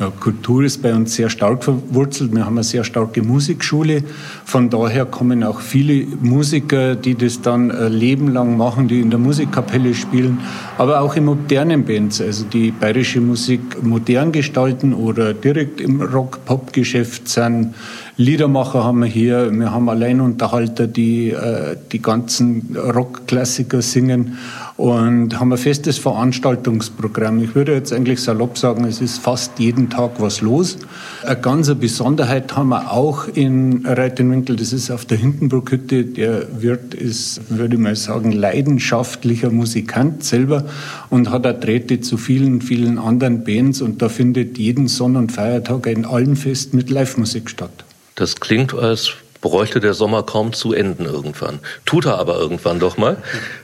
Ja, 0.00 0.10
Kultur 0.10 0.64
ist 0.64 0.82
bei 0.82 0.92
uns 0.92 1.14
sehr 1.14 1.30
stark 1.30 1.62
verwurzelt. 1.62 2.34
Wir 2.34 2.44
haben 2.44 2.56
eine 2.56 2.64
sehr 2.64 2.82
starke 2.82 3.22
Musikschule. 3.22 4.02
Von 4.44 4.70
daher 4.70 5.06
kommen 5.06 5.44
auch 5.44 5.60
viele 5.60 6.04
Musiker, 6.20 6.96
die 6.96 7.14
das 7.14 7.42
dann 7.42 7.70
ein 7.70 7.92
Leben 7.92 8.32
lang 8.32 8.56
machen, 8.56 8.88
die 8.88 8.98
in 8.98 9.10
der 9.10 9.20
Musikkapelle 9.20 9.94
spielen, 9.94 10.40
aber 10.78 11.00
auch 11.00 11.14
in 11.14 11.26
modernen 11.26 11.84
Bands, 11.84 12.20
also 12.20 12.44
die 12.44 12.72
bayerische 12.72 13.20
Musik 13.20 13.60
modern 13.84 14.32
gestalten 14.32 14.94
oder 14.94 15.32
direkt 15.32 15.80
im 15.80 16.02
Rock-Pop-Geschäft 16.02 17.28
sind. 17.28 17.74
Liedermacher 18.20 18.82
haben 18.82 18.98
wir 18.98 19.06
hier, 19.06 19.48
wir 19.52 19.70
haben 19.70 19.88
Alleinunterhalter, 19.88 20.88
die 20.88 21.30
äh, 21.30 21.76
die 21.92 22.02
ganzen 22.02 22.76
Rockklassiker 22.76 23.80
singen 23.80 24.38
und 24.76 25.38
haben 25.38 25.52
ein 25.52 25.58
festes 25.58 25.98
Veranstaltungsprogramm. 25.98 27.40
Ich 27.44 27.54
würde 27.54 27.74
jetzt 27.74 27.92
eigentlich 27.92 28.20
salopp 28.20 28.58
sagen, 28.58 28.84
es 28.86 29.00
ist 29.00 29.18
fast 29.18 29.60
jeden 29.60 29.88
Tag 29.88 30.20
was 30.20 30.40
los. 30.40 30.78
Eine 31.24 31.40
ganze 31.40 31.76
Besonderheit 31.76 32.56
haben 32.56 32.70
wir 32.70 32.90
auch 32.90 33.28
in 33.28 33.86
Reitenwinkel, 33.86 34.56
das 34.56 34.72
ist 34.72 34.90
auf 34.90 35.04
der 35.04 35.18
Hindenburghütte. 35.18 36.04
Der 36.04 36.60
Wirt 36.60 36.94
ist, 36.94 37.56
würde 37.56 37.76
ich 37.76 37.80
mal 37.80 37.94
sagen, 37.94 38.32
leidenschaftlicher 38.32 39.50
Musikant 39.50 40.24
selber 40.24 40.64
und 41.08 41.30
hat 41.30 41.46
auch 41.46 41.60
Drähte 41.60 42.00
zu 42.00 42.16
vielen, 42.16 42.62
vielen 42.62 42.98
anderen 42.98 43.44
Bands 43.44 43.80
und 43.80 44.02
da 44.02 44.08
findet 44.08 44.58
jeden 44.58 44.88
Sonn- 44.88 45.14
und 45.14 45.30
Feiertag 45.30 45.86
ein 45.86 46.04
Allenfest 46.04 46.74
mit 46.74 46.90
Live-Musik 46.90 47.48
statt. 47.48 47.84
Das 48.18 48.40
klingt, 48.40 48.74
als 48.74 49.12
bräuchte 49.40 49.78
der 49.78 49.94
Sommer 49.94 50.24
kaum 50.24 50.52
zu 50.52 50.72
enden 50.72 51.04
irgendwann. 51.04 51.60
Tut 51.84 52.04
er 52.04 52.18
aber 52.18 52.36
irgendwann 52.36 52.80
doch 52.80 52.96
mal. 52.96 53.16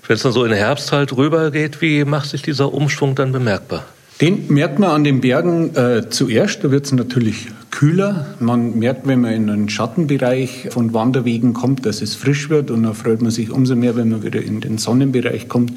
Wenn 0.06 0.14
es 0.14 0.22
dann 0.22 0.30
so 0.30 0.44
in 0.44 0.50
den 0.50 0.58
Herbst 0.58 0.92
halt 0.92 1.16
rübergeht, 1.16 1.80
wie 1.80 2.04
macht 2.04 2.30
sich 2.30 2.42
dieser 2.42 2.72
Umschwung 2.72 3.16
dann 3.16 3.32
bemerkbar? 3.32 3.84
Den 4.20 4.44
merkt 4.48 4.78
man 4.78 4.90
an 4.90 5.02
den 5.02 5.20
Bergen 5.20 5.74
äh, 5.74 6.08
zuerst. 6.08 6.62
Da 6.62 6.70
wird 6.70 6.86
es 6.86 6.92
natürlich 6.92 7.48
kühler. 7.72 8.26
Man 8.38 8.78
merkt, 8.78 9.08
wenn 9.08 9.22
man 9.22 9.32
in 9.32 9.50
einen 9.50 9.68
Schattenbereich 9.68 10.68
von 10.70 10.94
Wanderwegen 10.94 11.52
kommt, 11.52 11.84
dass 11.84 12.00
es 12.00 12.14
frisch 12.14 12.48
wird. 12.48 12.70
Und 12.70 12.84
dann 12.84 12.94
freut 12.94 13.22
man 13.22 13.32
sich 13.32 13.50
umso 13.50 13.74
mehr, 13.74 13.96
wenn 13.96 14.10
man 14.10 14.22
wieder 14.22 14.40
in 14.40 14.60
den 14.60 14.78
Sonnenbereich 14.78 15.48
kommt. 15.48 15.72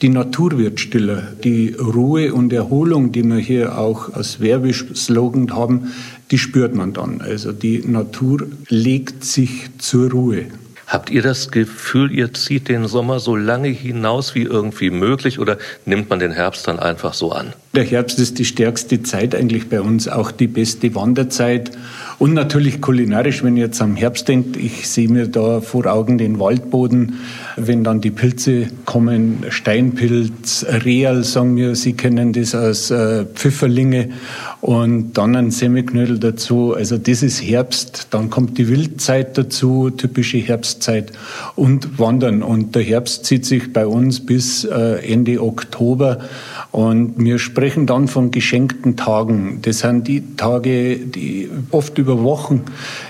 Die 0.00 0.08
Natur 0.08 0.56
wird 0.56 0.80
stiller. 0.80 1.22
Die 1.44 1.74
Ruhe 1.78 2.32
und 2.32 2.50
Erholung, 2.54 3.12
die 3.12 3.24
wir 3.24 3.36
hier 3.36 3.76
auch 3.78 4.14
als 4.14 4.40
Werbeslogan 4.40 5.54
haben, 5.54 5.92
die 6.30 6.38
spürt 6.38 6.74
man 6.74 6.94
dann. 6.94 7.20
Also 7.20 7.52
die 7.52 7.86
Natur 7.86 8.46
legt 8.70 9.22
sich 9.22 9.68
zur 9.76 10.10
Ruhe. 10.10 10.46
Habt 10.92 11.08
ihr 11.08 11.22
das 11.22 11.50
Gefühl, 11.50 12.12
ihr 12.12 12.34
zieht 12.34 12.68
den 12.68 12.86
Sommer 12.86 13.18
so 13.18 13.34
lange 13.34 13.68
hinaus 13.68 14.34
wie 14.34 14.42
irgendwie 14.42 14.90
möglich 14.90 15.38
oder 15.38 15.56
nimmt 15.86 16.10
man 16.10 16.18
den 16.18 16.32
Herbst 16.32 16.68
dann 16.68 16.78
einfach 16.78 17.14
so 17.14 17.32
an? 17.32 17.54
Der 17.74 17.84
Herbst 17.84 18.18
ist 18.18 18.38
die 18.38 18.44
stärkste 18.44 19.02
Zeit 19.02 19.34
eigentlich 19.34 19.70
bei 19.70 19.80
uns, 19.80 20.06
auch 20.06 20.30
die 20.30 20.46
beste 20.46 20.94
Wanderzeit. 20.94 21.70
Und 22.18 22.34
natürlich 22.34 22.82
kulinarisch, 22.82 23.42
wenn 23.42 23.56
ihr 23.56 23.64
jetzt 23.64 23.80
am 23.80 23.96
Herbst 23.96 24.28
denkt, 24.28 24.58
ich 24.58 24.86
sehe 24.86 25.08
mir 25.08 25.26
da 25.26 25.62
vor 25.62 25.86
Augen 25.86 26.18
den 26.18 26.38
Waldboden, 26.38 27.14
wenn 27.56 27.82
dann 27.82 28.02
die 28.02 28.10
Pilze 28.10 28.68
kommen, 28.84 29.46
Steinpilz, 29.48 30.66
Real, 30.68 31.24
sagen 31.24 31.56
wir, 31.56 31.74
Sie 31.74 31.94
kennen 31.94 32.34
das 32.34 32.54
als 32.54 32.90
äh, 32.90 33.24
Pfifferlinge 33.24 34.10
und 34.60 35.14
dann 35.14 35.34
ein 35.34 35.50
Semmelknödel 35.50 36.18
dazu. 36.18 36.74
Also 36.74 36.98
das 36.98 37.22
ist 37.22 37.42
Herbst, 37.42 38.08
dann 38.10 38.28
kommt 38.28 38.58
die 38.58 38.68
Wildzeit 38.68 39.38
dazu, 39.38 39.88
typische 39.88 40.36
Herbstzeit 40.36 41.10
und 41.56 41.98
Wandern. 41.98 42.42
Und 42.42 42.74
der 42.74 42.82
Herbst 42.82 43.24
zieht 43.24 43.46
sich 43.46 43.72
bei 43.72 43.86
uns 43.86 44.20
bis 44.20 44.64
äh, 44.64 45.10
Ende 45.10 45.42
Oktober 45.42 46.18
und 46.70 47.14
wir 47.16 47.38
sprechen 47.38 47.61
dann 47.86 48.08
von 48.08 48.30
geschenkten 48.30 48.96
Tagen. 48.96 49.60
Das 49.62 49.80
sind 49.80 50.08
die 50.08 50.36
Tage, 50.36 50.96
die 50.96 51.50
oft 51.70 51.96
über 51.98 52.22
Wochen 52.22 52.62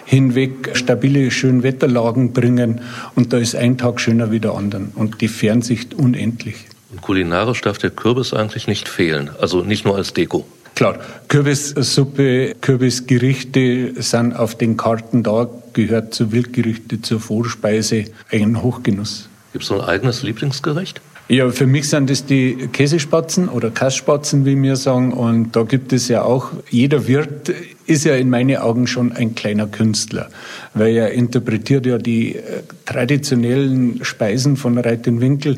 hinweg 0.04 0.70
stabile 0.74 1.30
Schönwetterlagen 1.30 2.32
bringen. 2.32 2.80
Und 3.14 3.32
da 3.32 3.38
ist 3.38 3.56
ein 3.56 3.78
Tag 3.78 4.00
schöner 4.00 4.30
wie 4.30 4.40
der 4.40 4.54
andere. 4.54 4.88
Und 4.94 5.20
die 5.20 5.28
Fernsicht 5.28 5.94
unendlich. 5.94 6.56
Und 6.90 7.02
kulinarisch 7.02 7.60
darf 7.62 7.78
der 7.78 7.90
Kürbis 7.90 8.34
eigentlich 8.34 8.66
nicht 8.66 8.88
fehlen. 8.88 9.30
Also 9.40 9.62
nicht 9.62 9.84
nur 9.84 9.96
als 9.96 10.12
Deko. 10.12 10.44
Klar, 10.74 10.98
Kürbissuppe, 11.28 12.54
Kürbisgerichte 12.60 13.94
sind 14.02 14.34
auf 14.34 14.56
den 14.56 14.76
Karten 14.76 15.22
da, 15.22 15.48
gehört 15.74 16.14
zu 16.14 16.32
Wildgerichte, 16.32 17.02
zur 17.02 17.20
Vorspeise, 17.20 18.06
ein 18.30 18.62
Hochgenuss. 18.62 19.28
Gibt 19.52 19.64
es 19.64 19.68
so 19.68 19.80
ein 19.80 19.86
eigenes 19.86 20.22
Lieblingsgericht? 20.22 21.00
Ja, 21.32 21.48
für 21.48 21.66
mich 21.66 21.88
sind 21.88 22.10
das 22.10 22.26
die 22.26 22.68
Käsespatzen 22.74 23.48
oder 23.48 23.70
Kassspatzen, 23.70 24.44
wie 24.44 24.60
wir 24.60 24.76
sagen. 24.76 25.14
Und 25.14 25.56
da 25.56 25.62
gibt 25.62 25.94
es 25.94 26.08
ja 26.08 26.24
auch, 26.24 26.50
jeder 26.68 27.08
Wirt 27.08 27.50
ist 27.86 28.04
ja 28.04 28.16
in 28.16 28.28
meinen 28.28 28.58
Augen 28.58 28.86
schon 28.86 29.12
ein 29.12 29.34
kleiner 29.34 29.66
Künstler, 29.66 30.28
weil 30.74 30.94
er 30.94 31.12
interpretiert 31.12 31.86
ja 31.86 31.96
die 31.96 32.36
äh, 32.36 32.40
traditionellen 32.84 34.04
Speisen 34.04 34.58
von 34.58 34.76
Reit 34.76 35.06
Winkel 35.06 35.56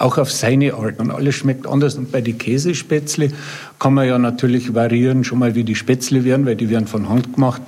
auch 0.00 0.18
auf 0.18 0.32
seine 0.32 0.74
Art. 0.74 0.98
Und 0.98 1.10
alles 1.10 1.34
schmeckt 1.34 1.66
anders. 1.66 1.96
Und 1.96 2.10
bei 2.10 2.20
den 2.20 2.38
Käsespätzle 2.38 3.30
kann 3.78 3.94
man 3.94 4.06
ja 4.06 4.18
natürlich 4.18 4.74
variieren, 4.74 5.24
schon 5.24 5.38
mal 5.38 5.54
wie 5.54 5.64
die 5.64 5.74
Spätzle 5.74 6.24
werden, 6.24 6.46
weil 6.46 6.56
die 6.56 6.70
werden 6.70 6.86
von 6.86 7.08
Hand 7.08 7.34
gemacht. 7.34 7.62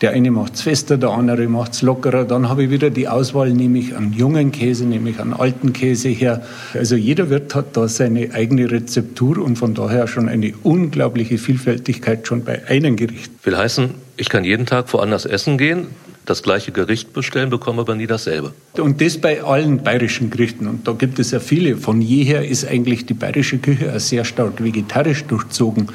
Der 0.00 0.12
eine 0.12 0.30
macht 0.30 0.54
es 0.54 0.62
fester, 0.62 0.96
der 0.96 1.10
andere 1.10 1.46
macht 1.46 1.74
es 1.74 1.82
lockerer. 1.82 2.24
Dann 2.24 2.48
habe 2.48 2.64
ich 2.64 2.70
wieder 2.70 2.88
die 2.88 3.08
Auswahl, 3.08 3.50
nehme 3.50 3.78
ich 3.78 3.94
an 3.94 4.14
jungen 4.14 4.50
Käse, 4.50 4.86
nehme 4.86 5.10
ich 5.10 5.20
an 5.20 5.34
alten 5.34 5.74
Käse 5.74 6.08
her. 6.08 6.42
Also 6.72 6.96
jeder 6.96 7.28
Wirt 7.28 7.54
hat 7.54 7.76
da 7.76 7.86
seine 7.86 8.32
eigene 8.32 8.70
Rezeptur 8.70 9.38
und 9.38 9.56
von 9.56 9.74
daher 9.74 10.06
schon 10.06 10.28
eine 10.28 10.54
unglaubliche 10.62 11.36
Vielfältigkeit 11.36 12.26
schon 12.26 12.44
bei 12.44 12.66
einem 12.66 12.96
Gericht. 12.96 13.30
Will 13.44 13.56
heißen, 13.56 13.90
ich 14.16 14.30
kann 14.30 14.44
jeden 14.44 14.64
Tag 14.64 14.90
woanders 14.92 15.26
essen 15.26 15.58
gehen, 15.58 15.88
das 16.30 16.44
gleiche 16.44 16.70
Gericht 16.70 17.12
bestellen, 17.12 17.50
bekomme 17.50 17.80
aber 17.80 17.96
nie 17.96 18.06
dasselbe. 18.06 18.52
Und 18.78 19.00
das 19.00 19.18
bei 19.18 19.42
allen 19.42 19.82
bayerischen 19.82 20.30
Gerichten. 20.30 20.68
Und 20.68 20.86
da 20.86 20.92
gibt 20.92 21.18
es 21.18 21.32
ja 21.32 21.40
viele. 21.40 21.76
Von 21.76 22.00
jeher 22.00 22.46
ist 22.46 22.64
eigentlich 22.64 23.04
die 23.04 23.14
bayerische 23.14 23.58
Küche 23.58 23.98
sehr 23.98 24.24
stark 24.24 24.62
vegetarisch 24.62 25.24
durchzogen. 25.24 25.88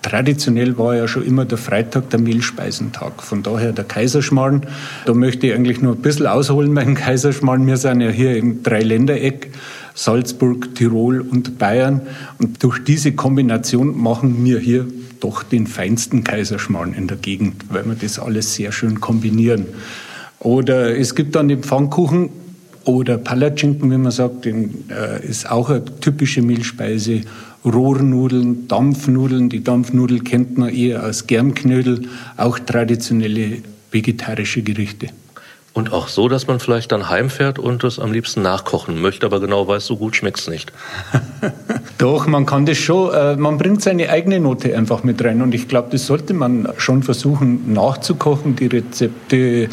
Traditionell 0.00 0.78
war 0.78 0.96
ja 0.96 1.06
schon 1.06 1.26
immer 1.26 1.44
der 1.44 1.58
Freitag 1.58 2.08
der 2.08 2.20
Mehlspeisentag. 2.20 3.22
Von 3.22 3.42
daher 3.42 3.72
der 3.72 3.84
Kaiserschmarrn. 3.84 4.66
Da 5.04 5.12
möchte 5.12 5.46
ich 5.46 5.52
eigentlich 5.52 5.82
nur 5.82 5.94
ein 5.94 6.00
bisschen 6.00 6.26
ausholen 6.26 6.74
beim 6.74 6.94
Kaiserschmarrn. 7.04 7.66
Wir 7.66 7.76
sind 7.76 8.00
ja 8.00 8.08
hier 8.08 8.36
im 8.38 8.62
Dreiländereck. 8.62 9.50
Salzburg, 9.94 10.74
Tirol 10.74 11.20
und 11.20 11.58
Bayern. 11.58 12.00
Und 12.38 12.62
durch 12.62 12.82
diese 12.82 13.12
Kombination 13.12 14.00
machen 14.00 14.42
wir 14.42 14.58
hier 14.58 14.86
doch 15.22 15.42
den 15.42 15.66
feinsten 15.66 16.24
Kaiserschmarrn 16.24 16.94
in 16.94 17.06
der 17.06 17.16
Gegend, 17.16 17.64
weil 17.70 17.84
wir 17.86 17.94
das 17.94 18.18
alles 18.18 18.54
sehr 18.54 18.72
schön 18.72 19.00
kombinieren. 19.00 19.66
Oder 20.38 20.98
es 20.98 21.14
gibt 21.14 21.36
dann 21.36 21.48
den 21.48 21.62
Pfannkuchen 21.62 22.30
oder 22.84 23.16
Palatschinken, 23.18 23.90
wie 23.90 23.98
man 23.98 24.10
sagt, 24.10 24.44
den, 24.44 24.90
äh, 24.90 25.24
ist 25.24 25.50
auch 25.50 25.70
eine 25.70 25.84
typische 26.00 26.42
Mehlspeise. 26.42 27.22
Rohrnudeln, 27.64 28.66
Dampfnudeln. 28.66 29.48
Die 29.48 29.62
Dampfnudel 29.62 30.20
kennt 30.20 30.58
man 30.58 30.70
eher 30.70 31.04
als 31.04 31.28
Germknödel, 31.28 32.08
auch 32.36 32.58
traditionelle 32.58 33.58
vegetarische 33.92 34.62
Gerichte. 34.62 35.08
Und 35.74 35.90
auch 35.90 36.08
so, 36.08 36.28
dass 36.28 36.46
man 36.46 36.60
vielleicht 36.60 36.92
dann 36.92 37.08
heimfährt 37.08 37.58
und 37.58 37.82
es 37.84 37.98
am 37.98 38.12
liebsten 38.12 38.42
nachkochen 38.42 39.00
möchte, 39.00 39.24
aber 39.24 39.40
genau 39.40 39.66
weiß, 39.66 39.86
so 39.86 39.96
gut 39.96 40.14
schmeckt 40.14 40.40
es 40.40 40.48
nicht. 40.48 40.70
Doch, 41.98 42.26
man 42.26 42.44
kann 42.44 42.66
das 42.66 42.76
schon, 42.76 43.14
äh, 43.14 43.36
man 43.36 43.56
bringt 43.56 43.80
seine 43.80 44.10
eigene 44.10 44.38
Note 44.38 44.76
einfach 44.76 45.02
mit 45.02 45.24
rein 45.24 45.40
und 45.40 45.54
ich 45.54 45.68
glaube, 45.68 45.88
das 45.90 46.06
sollte 46.06 46.34
man 46.34 46.68
schon 46.76 47.02
versuchen 47.02 47.72
nachzukochen. 47.72 48.54
Die 48.56 48.66
Rezepte 48.66 49.68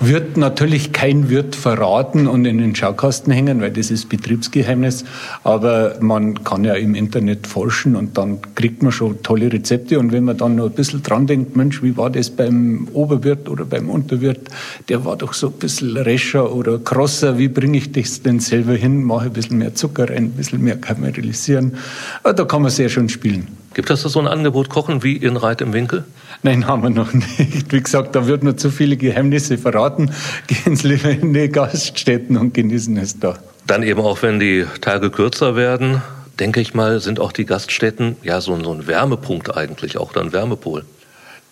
wird 0.00 0.38
natürlich 0.38 0.92
kein 0.92 1.28
Wirt 1.28 1.54
verraten 1.54 2.28
und 2.28 2.46
in 2.46 2.56
den 2.56 2.74
Schaukasten 2.74 3.32
hängen, 3.32 3.60
weil 3.60 3.72
das 3.72 3.90
ist 3.90 4.08
Betriebsgeheimnis, 4.08 5.04
aber 5.44 5.96
man 6.00 6.44
kann 6.44 6.64
ja 6.64 6.74
im 6.74 6.94
Internet 6.94 7.46
forschen 7.46 7.94
und 7.94 8.16
dann 8.16 8.38
kriegt 8.54 8.82
man 8.82 8.92
schon 8.92 9.22
tolle 9.22 9.52
Rezepte 9.52 9.98
und 9.98 10.12
wenn 10.12 10.24
man 10.24 10.38
dann 10.38 10.56
noch 10.56 10.66
ein 10.66 10.72
bisschen 10.72 11.02
dran 11.02 11.26
denkt, 11.26 11.56
Mensch, 11.56 11.82
wie 11.82 11.96
war 11.96 12.08
das 12.08 12.30
beim 12.30 12.88
Oberwirt 12.94 13.50
oder 13.50 13.66
beim 13.66 13.90
Unterwirt, 13.90 14.48
der 14.88 15.04
war 15.04 15.16
doch 15.16 15.34
ein 15.48 15.52
bisschen 15.54 15.96
rescher 15.96 16.52
oder 16.54 16.78
krosser, 16.78 17.38
wie 17.38 17.48
bringe 17.48 17.78
ich 17.78 17.92
das 17.92 18.22
denn 18.22 18.40
selber 18.40 18.74
hin, 18.74 19.02
mache 19.02 19.26
ein 19.26 19.32
bisschen 19.32 19.58
mehr 19.58 19.74
Zucker 19.74 20.08
rein, 20.08 20.24
ein 20.24 20.30
bisschen 20.30 20.62
mehr 20.62 20.76
karamellisieren 20.76 21.76
da 22.24 22.44
kann 22.44 22.62
man 22.62 22.70
sehr 22.70 22.88
schön 22.88 23.08
spielen. 23.08 23.48
Gibt 23.74 23.90
es 23.90 24.02
da 24.02 24.08
so 24.08 24.20
ein 24.20 24.26
Angebot 24.26 24.68
Kochen 24.68 25.02
wie 25.02 25.16
in 25.16 25.36
Reit 25.36 25.60
im 25.60 25.72
Winkel? 25.72 26.04
Nein, 26.42 26.66
haben 26.66 26.82
wir 26.82 26.90
noch 26.90 27.12
nicht. 27.12 27.72
Wie 27.72 27.80
gesagt, 27.80 28.14
da 28.14 28.26
wird 28.26 28.42
man 28.42 28.58
zu 28.58 28.70
viele 28.70 28.96
Geheimnisse 28.96 29.58
verraten. 29.58 30.10
Gehen 30.46 30.76
Sie 30.76 30.88
lieber 30.88 31.10
in 31.10 31.32
die 31.32 31.48
Gaststätten 31.48 32.36
und 32.36 32.52
genießen 32.52 32.96
es 32.96 33.18
da. 33.18 33.38
Dann 33.66 33.82
eben 33.82 34.00
auch, 34.00 34.22
wenn 34.22 34.40
die 34.40 34.66
Tage 34.80 35.10
kürzer 35.10 35.56
werden, 35.56 36.02
denke 36.40 36.60
ich 36.60 36.74
mal, 36.74 37.00
sind 37.00 37.20
auch 37.20 37.32
die 37.32 37.46
Gaststätten 37.46 38.16
ja 38.22 38.40
so, 38.40 38.54
ein 38.54 38.86
Wärmepunkt 38.86 39.56
eigentlich, 39.56 39.96
auch 39.98 40.12
dann 40.12 40.32
Wärmepol. 40.32 40.84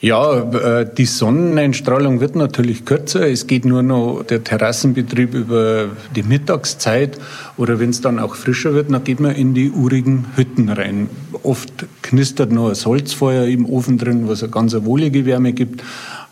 Ja, 0.03 0.41
äh, 0.81 0.87
die 0.97 1.05
Sonneneinstrahlung 1.05 2.21
wird 2.21 2.35
natürlich 2.35 2.87
kürzer. 2.87 3.29
Es 3.29 3.47
geht 3.47 3.67
nur 3.67 3.83
noch 3.83 4.23
der 4.23 4.43
Terrassenbetrieb 4.43 5.35
über 5.35 5.89
die 6.17 6.23
Mittagszeit 6.23 7.19
oder 7.59 7.79
wenn 7.81 7.91
es 7.91 8.01
dann 8.01 8.19
auch 8.19 8.35
frischer 8.35 8.73
wird, 8.73 8.91
dann 8.91 9.05
geht 9.05 9.21
man 9.21 9.35
in 9.35 9.53
die 9.53 9.71
urigen 9.71 10.25
Hütten 10.37 10.71
rein. 10.71 11.11
Oft 11.43 11.85
knistert 12.01 12.51
noch 12.51 12.71
das 12.71 12.87
Holzfeuer 12.87 13.45
im 13.45 13.67
Ofen 13.67 13.99
drin, 13.99 14.27
was 14.27 14.43
eine 14.43 14.51
ganz 14.51 14.75
wohlige 14.75 15.27
Wärme 15.27 15.53
gibt. 15.53 15.83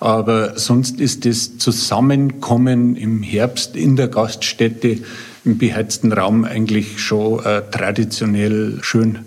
Aber 0.01 0.59
sonst 0.59 0.99
ist 0.99 1.27
das 1.27 1.59
Zusammenkommen 1.59 2.97
im 2.97 3.23
Herbst 3.23 3.77
in 3.77 3.97
der 3.97 4.09
Gaststätte 4.09 4.99
im 5.45 5.59
beheizten 5.59 6.13
Raum 6.13 6.45
eigentlich 6.45 7.01
schon 7.01 7.45
äh, 7.45 7.61
traditionell 7.71 8.79
schön. 8.81 9.19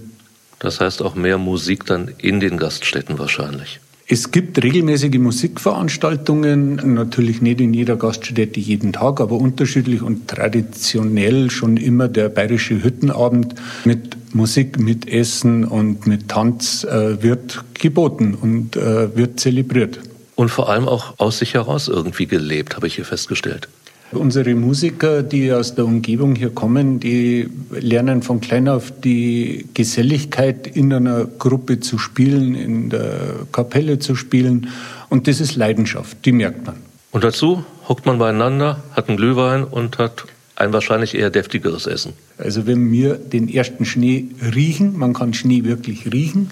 Das 0.58 0.80
heißt 0.80 1.04
auch 1.04 1.14
mehr 1.14 1.38
Musik 1.38 1.86
dann 1.86 2.10
in 2.18 2.40
den 2.40 2.58
Gaststätten 2.58 3.20
wahrscheinlich. 3.20 3.81
Es 4.14 4.32
gibt 4.32 4.62
regelmäßige 4.62 5.20
Musikveranstaltungen, 5.20 6.96
natürlich 6.96 7.42
nicht 7.42 7.62
in 7.62 7.74
jeder 7.74 7.96
Gaststätte 7.96 8.60
jeden 8.60 8.92
Tag, 8.92 9.22
aber 9.22 9.38
unterschiedlich 9.38 10.02
und 10.02 10.28
traditionell 10.28 11.50
schon 11.50 11.78
immer 11.78 12.10
der 12.10 12.28
bayerische 12.28 12.84
Hüttenabend 12.84 13.56
mit 13.86 14.18
Musik, 14.36 14.78
mit 14.78 15.08
Essen 15.08 15.64
und 15.64 16.08
mit 16.08 16.28
Tanz 16.28 16.84
äh, 16.84 17.24
wird 17.24 17.64
geboten 17.74 18.34
und 18.36 18.76
äh, 18.76 19.16
wird 19.16 19.40
zelebriert. 19.40 20.02
Und 20.36 20.50
vor 20.50 20.68
allem 20.68 20.90
auch 20.90 21.18
aus 21.18 21.40
sich 21.40 21.54
heraus 21.54 21.88
irgendwie 21.88 22.26
gelebt, 22.26 22.76
habe 22.76 22.88
ich 22.88 22.96
hier 22.96 23.06
festgestellt. 23.06 23.70
Unsere 24.14 24.56
Musiker, 24.56 25.24
die 25.24 25.54
aus 25.54 25.76
der 25.76 25.86
Umgebung 25.86 26.36
hier 26.36 26.50
kommen, 26.50 27.00
die 27.00 27.50
lernen 27.72 28.22
von 28.22 28.42
klein 28.42 28.68
auf 28.68 28.92
die 28.92 29.68
Geselligkeit 29.74 30.68
in 30.68 30.92
einer 30.92 31.26
Gruppe 31.26 31.80
zu 31.80 31.98
spielen, 31.98 32.56
in 32.56 32.90
der 32.90 33.48
Kapelle 33.52 34.00
zu 34.00 34.16
spielen. 34.16 34.68
Und 35.10 35.28
das 35.28 35.40
ist 35.40 35.56
Leidenschaft, 35.56 36.26
die 36.26 36.34
merkt 36.34 36.66
man. 36.66 36.76
Und 37.12 37.24
dazu 37.24 37.64
hockt 37.88 38.06
man 38.06 38.18
beieinander, 38.20 38.84
hat 38.94 39.08
einen 39.08 39.18
Glühwein 39.18 39.64
und 39.64 39.98
hat 39.98 40.26
ein 40.56 40.74
wahrscheinlich 40.74 41.16
eher 41.16 41.30
deftigeres 41.30 41.88
Essen. 41.88 42.14
Also 42.38 42.68
wenn 42.68 42.92
wir 42.92 43.16
den 43.16 43.50
ersten 43.50 43.86
Schnee 43.86 44.28
riechen, 44.54 44.98
man 44.98 45.14
kann 45.14 45.34
Schnee 45.34 45.64
wirklich 45.64 46.12
riechen, 46.12 46.52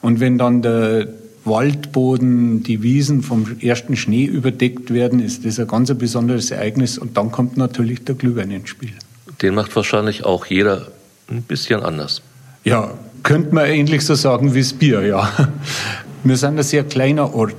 und 0.00 0.20
wenn 0.20 0.38
dann 0.38 0.62
der, 0.62 1.08
Waldboden, 1.48 2.62
die 2.62 2.82
Wiesen 2.82 3.22
vom 3.22 3.46
ersten 3.60 3.96
Schnee 3.96 4.24
überdeckt 4.24 4.92
werden, 4.92 5.20
ist 5.20 5.44
das 5.44 5.58
ein 5.58 5.66
ganz 5.66 5.92
besonderes 5.94 6.50
Ereignis. 6.50 6.98
Und 6.98 7.16
dann 7.16 7.32
kommt 7.32 7.56
natürlich 7.56 8.04
der 8.04 8.14
Glühwein 8.14 8.50
ins 8.50 8.68
Spiel. 8.68 8.92
Den 9.42 9.54
macht 9.54 9.74
wahrscheinlich 9.76 10.24
auch 10.24 10.46
jeder 10.46 10.88
ein 11.30 11.42
bisschen 11.42 11.82
anders. 11.82 12.22
Ja, 12.64 12.92
könnte 13.22 13.54
man 13.54 13.66
ähnlich 13.66 14.04
so 14.04 14.14
sagen 14.14 14.54
wie 14.54 14.60
das 14.60 14.72
Bier, 14.72 15.02
ja. 15.02 15.30
Wir 16.24 16.36
sind 16.36 16.58
ein 16.58 16.62
sehr 16.64 16.84
kleiner 16.84 17.34
Ort, 17.34 17.54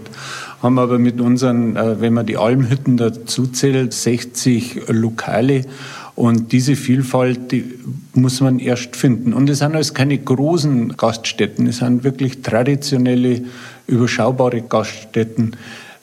haben 0.62 0.78
aber 0.80 1.00
mit 1.00 1.22
unseren, 1.22 1.76
äh, 1.76 2.02
wenn 2.02 2.14
man 2.14 2.26
die 2.26 2.38
Almhütten 2.38 2.98
dazu 2.98 3.48
zählt, 3.48 3.94
60 3.94 4.90
Lokale 4.90 5.66
und 6.16 6.52
diese 6.52 6.76
Vielfalt, 6.76 7.54
die 7.54 7.64
muss 8.14 8.42
man 8.42 8.60
erst 8.60 8.98
finden. 8.98 9.32
Und 9.32 9.50
es 9.50 9.60
sind 9.60 9.76
also 9.76 9.94
keine 9.94 10.18
großen 10.18 10.98
Gaststätten, 10.98 11.68
es 11.68 11.78
sind 11.78 12.04
wirklich 12.04 12.42
traditionelle, 12.42 13.44
überschaubare 13.90 14.62
Gaststätten. 14.62 15.58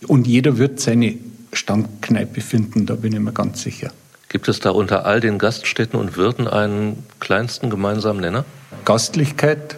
Und 0.06 0.26
jeder 0.26 0.58
wird 0.58 0.80
seine 0.80 1.16
Stammkneipe 1.52 2.40
finden, 2.40 2.86
da 2.86 2.94
bin 2.94 3.12
ich 3.12 3.20
mir 3.20 3.32
ganz 3.32 3.62
sicher. 3.62 3.90
Gibt 4.28 4.48
es 4.48 4.60
da 4.60 4.70
unter 4.70 5.06
all 5.06 5.20
den 5.20 5.38
Gaststätten 5.38 5.98
und 5.98 6.16
Wirten 6.16 6.48
einen 6.48 7.04
kleinsten 7.20 7.70
gemeinsamen 7.70 8.20
Nenner? 8.20 8.44
Gastlichkeit, 8.84 9.76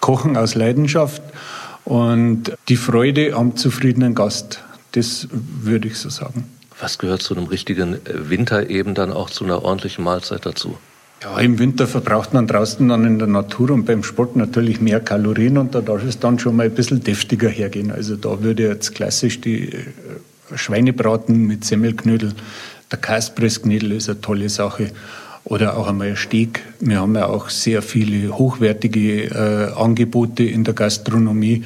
Kochen 0.00 0.36
aus 0.36 0.54
Leidenschaft 0.54 1.22
und 1.84 2.52
die 2.68 2.76
Freude 2.76 3.34
am 3.34 3.56
zufriedenen 3.56 4.14
Gast. 4.14 4.62
Das 4.92 5.28
würde 5.30 5.88
ich 5.88 5.98
so 5.98 6.10
sagen. 6.10 6.44
Was 6.78 6.98
gehört 6.98 7.22
zu 7.22 7.34
einem 7.34 7.46
richtigen 7.46 7.98
Winter 8.04 8.68
eben 8.68 8.94
dann 8.94 9.12
auch 9.12 9.30
zu 9.30 9.44
einer 9.44 9.62
ordentlichen 9.64 10.04
Mahlzeit 10.04 10.44
dazu? 10.44 10.76
Ja, 11.22 11.38
im 11.38 11.58
Winter 11.58 11.86
verbraucht 11.86 12.34
man 12.34 12.46
draußen 12.46 12.86
dann 12.88 13.04
in 13.04 13.18
der 13.18 13.28
Natur 13.28 13.70
und 13.70 13.86
beim 13.86 14.02
Sport 14.02 14.36
natürlich 14.36 14.80
mehr 14.80 15.00
Kalorien 15.00 15.56
und 15.56 15.74
da 15.74 15.80
darf 15.80 16.04
es 16.04 16.18
dann 16.18 16.38
schon 16.38 16.56
mal 16.56 16.66
ein 16.66 16.74
bisschen 16.74 17.02
deftiger 17.02 17.48
hergehen. 17.48 17.90
Also 17.90 18.16
da 18.16 18.42
würde 18.42 18.64
jetzt 18.64 18.94
klassisch 18.94 19.40
die 19.40 19.72
äh, 19.72 19.84
Schweinebraten 20.54 21.46
mit 21.46 21.64
Semmelknödel, 21.64 22.34
der 22.90 22.98
Kaspressknödel 22.98 23.92
ist 23.92 24.08
eine 24.08 24.20
tolle 24.20 24.48
Sache 24.48 24.92
oder 25.44 25.76
auch 25.76 25.88
einmal 25.88 26.08
ein 26.08 26.16
Steak. 26.16 26.62
Wir 26.80 27.00
haben 27.00 27.16
ja 27.16 27.26
auch 27.26 27.48
sehr 27.50 27.82
viele 27.82 28.36
hochwertige 28.36 29.24
äh, 29.24 29.72
Angebote 29.74 30.44
in 30.44 30.64
der 30.64 30.74
Gastronomie. 30.74 31.64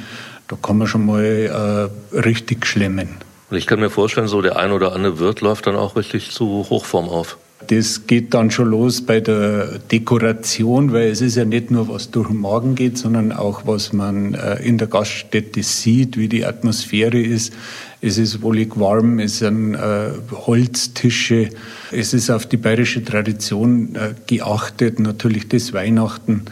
Da 0.49 0.57
kann 0.61 0.79
man 0.79 0.87
schon 0.87 1.07
mal 1.07 1.91
äh, 2.13 2.17
richtig 2.17 2.67
schlemmen. 2.67 3.09
Und 3.51 3.57
ich 3.57 3.67
kann 3.67 3.81
mir 3.81 3.91
vorstellen, 3.91 4.29
so 4.29 4.43
der 4.43 4.57
ein 4.57 4.73
oder 4.73 4.95
andere 4.95 5.19
Wirt 5.19 5.41
läuft 5.41 5.67
dann 5.67 5.77
auch 5.77 5.97
richtig 5.97 6.31
zu 6.31 6.67
Hochform 6.71 7.09
auf. 7.09 7.37
Das 7.71 8.09
geht 8.09 8.35
dann 8.35 8.51
schon 8.51 8.69
los 8.69 9.01
bei 9.01 9.21
der 9.21 9.79
Dekoration, 9.79 10.93
weil 10.93 11.09
es 11.09 11.21
ist 11.21 11.37
ja 11.37 11.45
nicht 11.45 11.71
nur, 11.71 11.89
was 11.89 12.11
durch 12.11 12.27
den 12.27 12.39
Magen 12.39 12.75
geht, 12.75 12.99
sondern 12.99 13.31
auch, 13.31 13.65
was 13.65 13.93
man 13.93 14.35
äh, 14.35 14.57
in 14.57 14.77
der 14.77 14.89
Gaststätte 14.89 15.63
sieht, 15.63 16.17
wie 16.17 16.29
die 16.29 16.45
Atmosphäre 16.45 17.21
ist. 17.21 17.53
Es 18.01 18.19
ist 18.19 18.43
wohlig 18.43 18.81
warm, 18.81 19.21
es 19.21 19.39
sind 19.39 19.75
äh, 19.75 20.11
Holztische, 20.33 21.51
es 21.93 22.13
ist 22.13 22.29
auf 22.31 22.47
die 22.47 22.57
bayerische 22.57 23.05
Tradition 23.05 23.95
äh, 23.95 24.15
geachtet, 24.27 24.99
natürlich 24.99 25.47
das 25.47 25.73
Weihnachten 25.73 26.47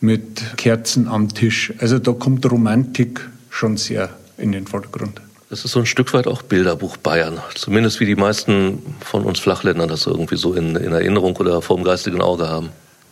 mit 0.00 0.56
Kerzen 0.56 1.08
am 1.08 1.34
Tisch. 1.34 1.72
Also 1.78 1.98
da 1.98 2.12
kommt 2.12 2.48
Romantik 2.48 3.28
schon 3.48 3.76
sehr 3.76 4.10
in 4.38 4.52
den 4.52 4.68
Vordergrund. 4.68 5.20
Das 5.50 5.64
ist 5.64 5.72
so 5.72 5.80
ein 5.80 5.86
Stück 5.86 6.14
weit 6.14 6.28
auch 6.28 6.42
Bilderbuch 6.42 6.96
Bayern. 6.96 7.40
Zumindest 7.56 7.98
wie 7.98 8.06
die 8.06 8.14
meisten 8.14 8.78
von 9.00 9.24
uns 9.24 9.40
Flachländern 9.40 9.88
das 9.88 10.06
irgendwie 10.06 10.36
so 10.36 10.54
in, 10.54 10.76
in 10.76 10.92
Erinnerung 10.92 11.36
oder 11.36 11.60
vor 11.60 11.74
dem 11.74 11.84
geistigen 11.84 12.22
Auge 12.22 12.48
haben. 12.48 12.68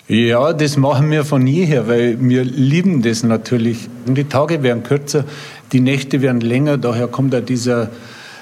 Ja, 0.07 0.53
das 0.53 0.77
machen 0.77 1.11
wir 1.11 1.25
von 1.25 1.45
jeher, 1.49 1.89
weil 1.89 2.17
wir 2.21 2.45
lieben 2.45 3.03
das 3.03 3.25
natürlich. 3.25 3.89
Die 4.07 4.23
Tage 4.23 4.63
werden 4.63 4.85
kürzer, 4.85 5.25
die 5.73 5.81
Nächte 5.81 6.23
werden 6.23 6.41
länger, 6.41 6.79
daher 6.79 7.09
kommt 7.09 7.35
da 7.35 7.41
dieser, 7.41 7.91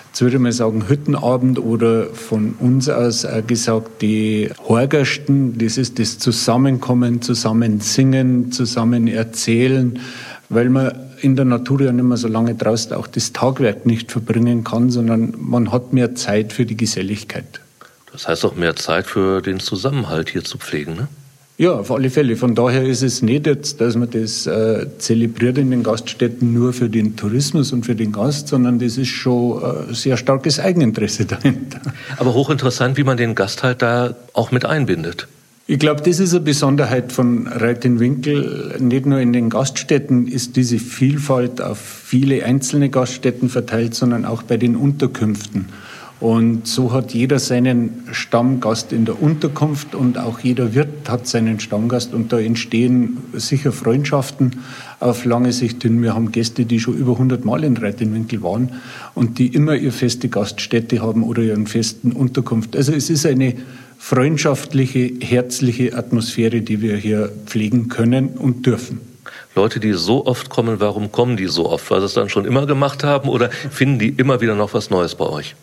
jetzt 0.08 0.20
würde 0.20 0.38
mal 0.40 0.52
sagen, 0.52 0.88
Hüttenabend 0.88 1.58
oder 1.58 2.08
von 2.12 2.54
uns 2.60 2.90
aus 2.90 3.26
gesagt 3.46 4.02
die 4.02 4.50
Horgersten. 4.68 5.56
Das 5.56 5.78
ist 5.78 5.98
das 5.98 6.18
Zusammenkommen, 6.18 7.22
zusammen 7.22 7.80
singen, 7.80 8.52
zusammen 8.52 9.08
erzählen, 9.08 9.98
weil 10.50 10.68
man 10.68 11.05
in 11.20 11.37
der 11.37 11.44
Natur 11.44 11.82
ja 11.82 11.92
nicht 11.92 12.04
mehr 12.04 12.16
so 12.16 12.28
lange 12.28 12.54
draußen 12.54 12.92
auch 12.92 13.06
das 13.06 13.32
Tagwerk 13.32 13.87
nicht 13.87 14.12
verbringen 14.12 14.64
kann, 14.64 14.90
sondern 14.90 15.35
man 15.38 15.73
hat 15.73 15.92
mehr 15.92 16.14
Zeit 16.14 16.52
für 16.52 16.66
die 16.66 16.76
Geselligkeit. 16.76 17.61
Das 18.12 18.28
heißt 18.28 18.44
auch 18.44 18.56
mehr 18.56 18.76
Zeit 18.76 19.06
für 19.06 19.42
den 19.42 19.61
Zusammenhalt 19.61 20.30
hier 20.30 20.44
zu 20.44 20.58
pflegen, 20.58 20.94
ne? 20.94 21.08
Ja, 21.58 21.73
auf 21.73 21.90
alle 21.90 22.11
Fälle. 22.11 22.37
Von 22.37 22.54
daher 22.54 22.82
ist 22.82 23.02
es 23.02 23.23
nicht 23.23 23.46
jetzt, 23.46 23.80
dass 23.80 23.96
man 23.96 24.11
das 24.11 24.46
äh, 24.46 24.87
zelebriert 24.99 25.56
in 25.56 25.70
den 25.70 25.82
Gaststätten 25.82 26.52
nur 26.52 26.75
für 26.75 26.90
den 26.90 27.16
Tourismus 27.16 27.73
und 27.73 27.87
für 27.87 27.94
den 27.94 28.12
Gast, 28.12 28.49
sondern 28.49 28.78
das 28.78 28.99
ist 28.99 29.08
schon 29.08 29.62
äh, 29.62 29.94
sehr 29.94 30.18
starkes 30.18 30.61
Eigeninteresse 30.61 31.25
dahinter. 31.26 31.80
Aber 32.18 32.35
hochinteressant, 32.35 32.99
wie 32.99 33.04
man 33.04 33.16
den 33.16 33.35
Gast 33.35 33.62
halt 33.62 33.80
da 33.80 34.14
auch 34.35 34.50
mit 34.50 34.66
einbindet. 34.66 35.28
Ich 35.68 35.80
glaube, 35.80 36.00
das 36.00 36.20
ist 36.20 36.32
eine 36.32 36.44
Besonderheit 36.44 37.11
von 37.11 37.49
Reitenwinkel. 37.49 38.76
Nicht 38.78 39.04
nur 39.04 39.18
in 39.18 39.32
den 39.32 39.50
Gaststätten 39.50 40.28
ist 40.28 40.54
diese 40.54 40.78
Vielfalt 40.78 41.61
auf 41.61 41.78
viele 41.78 42.44
einzelne 42.44 42.88
Gaststätten 42.88 43.49
verteilt, 43.49 43.92
sondern 43.96 44.26
auch 44.26 44.44
bei 44.44 44.58
den 44.58 44.76
Unterkünften. 44.76 45.66
Und 46.20 46.68
so 46.68 46.92
hat 46.92 47.14
jeder 47.14 47.40
seinen 47.40 48.04
Stammgast 48.12 48.92
in 48.92 49.06
der 49.06 49.20
Unterkunft 49.20 49.96
und 49.96 50.18
auch 50.18 50.38
jeder 50.38 50.73
Wirt 50.73 51.11
hat 51.11 51.26
seinen 51.26 51.58
Stammgast 51.58 52.14
und 52.14 52.32
da 52.32 52.38
entstehen 52.38 53.18
sicher 53.32 53.73
Freundschaften 53.73 54.61
auf 55.00 55.25
lange 55.25 55.52
Sicht 55.52 55.82
hin. 55.82 56.00
Wir 56.00 56.14
haben 56.14 56.30
Gäste, 56.30 56.64
die 56.64 56.78
schon 56.78 56.96
über 56.96 57.12
100 57.12 57.44
Mal 57.44 57.64
in 57.64 57.76
Reitenwinkel 57.76 58.40
waren 58.42 58.73
und 59.14 59.38
die 59.38 59.49
immer 59.49 59.75
ihre 59.75 59.92
feste 59.92 60.28
Gaststätte 60.28 61.02
haben 61.02 61.25
oder 61.25 61.42
ihren 61.42 61.66
festen 61.66 62.12
Unterkunft. 62.12 62.76
Also 62.76 62.92
es 62.92 63.11
ist 63.11 63.26
eine 63.26 63.56
freundschaftliche, 64.08 65.14
herzliche 65.20 65.96
Atmosphäre, 65.96 66.60
die 66.60 66.80
wir 66.80 66.96
hier 66.96 67.28
pflegen 67.46 67.88
können 67.88 68.28
und 68.28 68.64
dürfen. 68.64 69.00
Leute, 69.56 69.80
die 69.80 69.94
so 69.94 70.26
oft 70.26 70.48
kommen, 70.48 70.78
warum 70.78 71.10
kommen 71.10 71.36
die 71.36 71.46
so 71.46 71.68
oft? 71.68 71.90
Weil 71.90 71.98
sie 71.98 72.06
es 72.06 72.14
dann 72.14 72.28
schon 72.28 72.44
immer 72.44 72.66
gemacht 72.66 73.02
haben 73.02 73.28
oder 73.28 73.50
finden 73.50 73.98
die 73.98 74.10
immer 74.10 74.40
wieder 74.40 74.54
noch 74.54 74.75
was 74.75 74.90
Neues 74.90 75.16
bei 75.16 75.26
euch? 75.26 75.56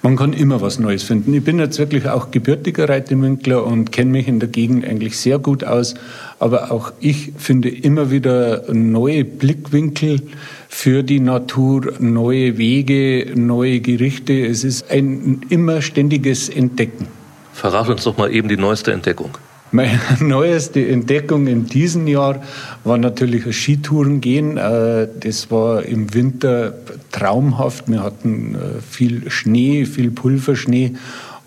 Man 0.00 0.16
kann 0.16 0.32
immer 0.32 0.62
was 0.62 0.78
Neues 0.78 1.02
finden. 1.02 1.34
Ich 1.34 1.44
bin 1.44 1.58
jetzt 1.58 1.78
wirklich 1.78 2.08
auch 2.08 2.30
gebürtiger 2.30 2.88
Reitemünkler 2.88 3.62
und 3.62 3.92
kenne 3.92 4.10
mich 4.10 4.26
in 4.26 4.40
der 4.40 4.48
Gegend 4.48 4.86
eigentlich 4.86 5.18
sehr 5.18 5.38
gut 5.38 5.62
aus. 5.62 5.94
Aber 6.38 6.72
auch 6.72 6.94
ich 6.98 7.32
finde 7.36 7.68
immer 7.68 8.10
wieder 8.10 8.72
neue 8.72 9.26
Blickwinkel 9.26 10.22
für 10.70 11.02
die 11.02 11.20
Natur, 11.20 11.92
neue 11.98 12.56
Wege, 12.56 13.32
neue 13.34 13.80
Gerichte. 13.80 14.46
Es 14.46 14.64
ist 14.64 14.90
ein 14.90 15.42
immer 15.50 15.82
ständiges 15.82 16.48
Entdecken. 16.48 17.06
Verrat 17.52 17.88
uns 17.88 18.04
doch 18.04 18.16
mal 18.16 18.32
eben 18.32 18.48
die 18.48 18.56
neueste 18.56 18.92
Entdeckung. 18.92 19.36
Meine 19.72 19.98
neueste 20.20 20.86
Entdeckung 20.86 21.46
in 21.46 21.66
diesem 21.66 22.06
Jahr 22.06 22.42
war 22.84 22.98
natürlich 22.98 23.46
ein 23.46 23.52
Skitouren 23.52 24.20
gehen. 24.20 24.58
Äh, 24.58 25.08
das 25.20 25.50
war 25.50 25.82
im 25.84 26.12
Winter 26.14 26.74
traumhaft. 27.10 27.88
Wir 27.88 28.02
hatten 28.02 28.54
äh, 28.54 28.58
viel 28.82 29.30
Schnee, 29.30 29.86
viel 29.86 30.10
Pulverschnee 30.10 30.94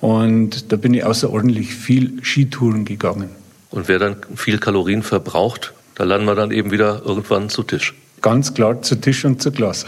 und 0.02 0.72
da 0.72 0.76
bin 0.76 0.94
ich 0.94 1.04
außerordentlich 1.04 1.76
viel 1.76 2.24
Skitouren 2.24 2.86
gegangen. 2.86 3.30
Und 3.72 3.88
wer 3.88 4.00
dann 4.00 4.18
viel 4.36 4.58
Kalorien 4.58 5.04
verbraucht, 5.04 5.74
da 5.96 6.04
landen 6.04 6.26
wir 6.28 6.36
dann 6.36 6.52
eben 6.52 6.72
wieder 6.72 7.02
irgendwann 7.06 7.50
zu 7.50 7.64
Tisch. 7.64 7.94
Ganz 8.22 8.54
klar 8.54 8.82
zu 8.82 8.96
Tisch 8.96 9.24
und 9.26 9.42
zu 9.42 9.52
Glas. 9.52 9.86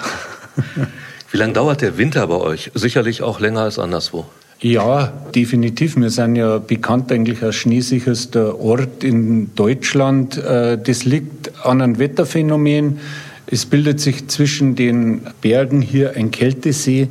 Wie 1.32 1.38
lange 1.38 1.54
dauert 1.54 1.82
der 1.82 1.98
Winter 1.98 2.28
bei 2.28 2.36
euch? 2.36 2.72
Sicherlich 2.74 3.22
auch 3.22 3.40
länger 3.40 3.62
als 3.62 3.80
anderswo. 3.80 4.26
Ja, 4.60 5.14
definitiv. 5.36 5.98
Wir 5.98 6.10
sind 6.10 6.36
ja 6.36 6.58
bekannt 6.58 7.12
eigentlich 7.12 7.44
als 7.44 7.56
schneesicherster 7.56 8.60
Ort 8.60 9.04
in 9.04 9.54
Deutschland. 9.54 10.38
Äh, 10.38 10.80
das 10.80 11.06
liegt 11.06 11.64
an 11.64 11.82
einem 11.82 12.00
Wetterphänomen. 12.00 13.00
Es 13.46 13.66
bildet 13.68 14.00
sich 14.00 14.28
zwischen 14.28 14.76
den 14.76 15.22
Bergen 15.42 15.82
hier 15.82 16.16
ein 16.16 16.32
Kältesee, 16.32 17.08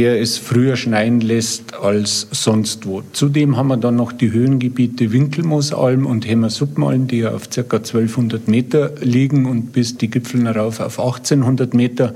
der 0.00 0.18
es 0.18 0.38
früher 0.38 0.76
schneien 0.76 1.20
lässt 1.20 1.74
als 1.74 2.26
sonst 2.30 2.86
wo. 2.86 3.02
Zudem 3.12 3.58
haben 3.58 3.68
wir 3.68 3.76
dann 3.76 3.96
noch 3.96 4.12
die 4.12 4.32
Höhengebiete 4.32 5.12
Winkelmoosalm 5.12 6.06
und 6.06 6.26
Hemmersuppenalm, 6.26 7.06
die 7.06 7.18
ja 7.18 7.32
auf 7.34 7.50
ca. 7.50 7.60
1200 7.60 8.48
Meter 8.48 8.92
liegen 9.02 9.44
und 9.44 9.74
bis 9.74 9.98
die 9.98 10.08
Gipfel 10.08 10.46
herauf 10.46 10.80
auf 10.80 10.98
1800 10.98 11.74
Meter. 11.74 12.14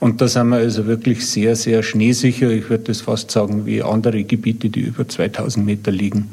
Und 0.00 0.20
da 0.20 0.26
sind 0.26 0.48
wir 0.48 0.56
also 0.56 0.88
wirklich 0.88 1.24
sehr, 1.24 1.54
sehr 1.54 1.84
schneesicher. 1.84 2.50
Ich 2.50 2.68
würde 2.68 2.82
das 2.88 3.02
fast 3.02 3.30
sagen 3.30 3.64
wie 3.64 3.80
andere 3.80 4.24
Gebiete, 4.24 4.68
die 4.68 4.80
über 4.80 5.06
2000 5.06 5.64
Meter 5.64 5.92
liegen. 5.92 6.30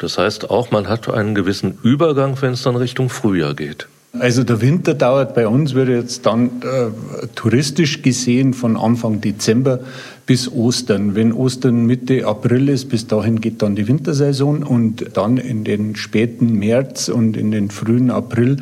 Das 0.00 0.18
heißt 0.18 0.50
auch, 0.50 0.72
man 0.72 0.88
hat 0.88 1.08
einen 1.08 1.36
gewissen 1.36 1.78
Übergang, 1.84 2.36
wenn 2.42 2.54
es 2.54 2.64
dann 2.64 2.74
Richtung 2.74 3.10
Frühjahr 3.10 3.54
geht. 3.54 3.86
Also 4.18 4.44
der 4.44 4.60
Winter 4.60 4.94
dauert 4.94 5.34
bei 5.34 5.46
uns, 5.46 5.74
würde 5.74 5.96
jetzt 5.96 6.26
dann 6.26 6.46
äh, 6.62 7.26
touristisch 7.34 8.02
gesehen 8.02 8.54
von 8.54 8.76
Anfang 8.76 9.20
Dezember 9.20 9.80
bis 10.26 10.50
Ostern. 10.50 11.14
Wenn 11.14 11.32
Ostern 11.32 11.86
Mitte 11.86 12.26
April 12.26 12.68
ist, 12.68 12.88
bis 12.88 13.06
dahin 13.06 13.40
geht 13.40 13.62
dann 13.62 13.76
die 13.76 13.88
Wintersaison 13.88 14.62
und 14.62 15.16
dann 15.16 15.36
in 15.36 15.64
den 15.64 15.96
späten 15.96 16.58
März 16.58 17.08
und 17.08 17.36
in 17.36 17.50
den 17.50 17.70
frühen 17.70 18.10
April 18.10 18.56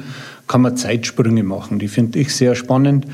kann 0.47 0.61
man 0.61 0.77
Zeitsprünge 0.77 1.43
machen. 1.43 1.79
Die 1.79 1.89
finde 1.89 2.19
ich 2.19 2.35
sehr 2.35 2.55
spannend. 2.55 3.07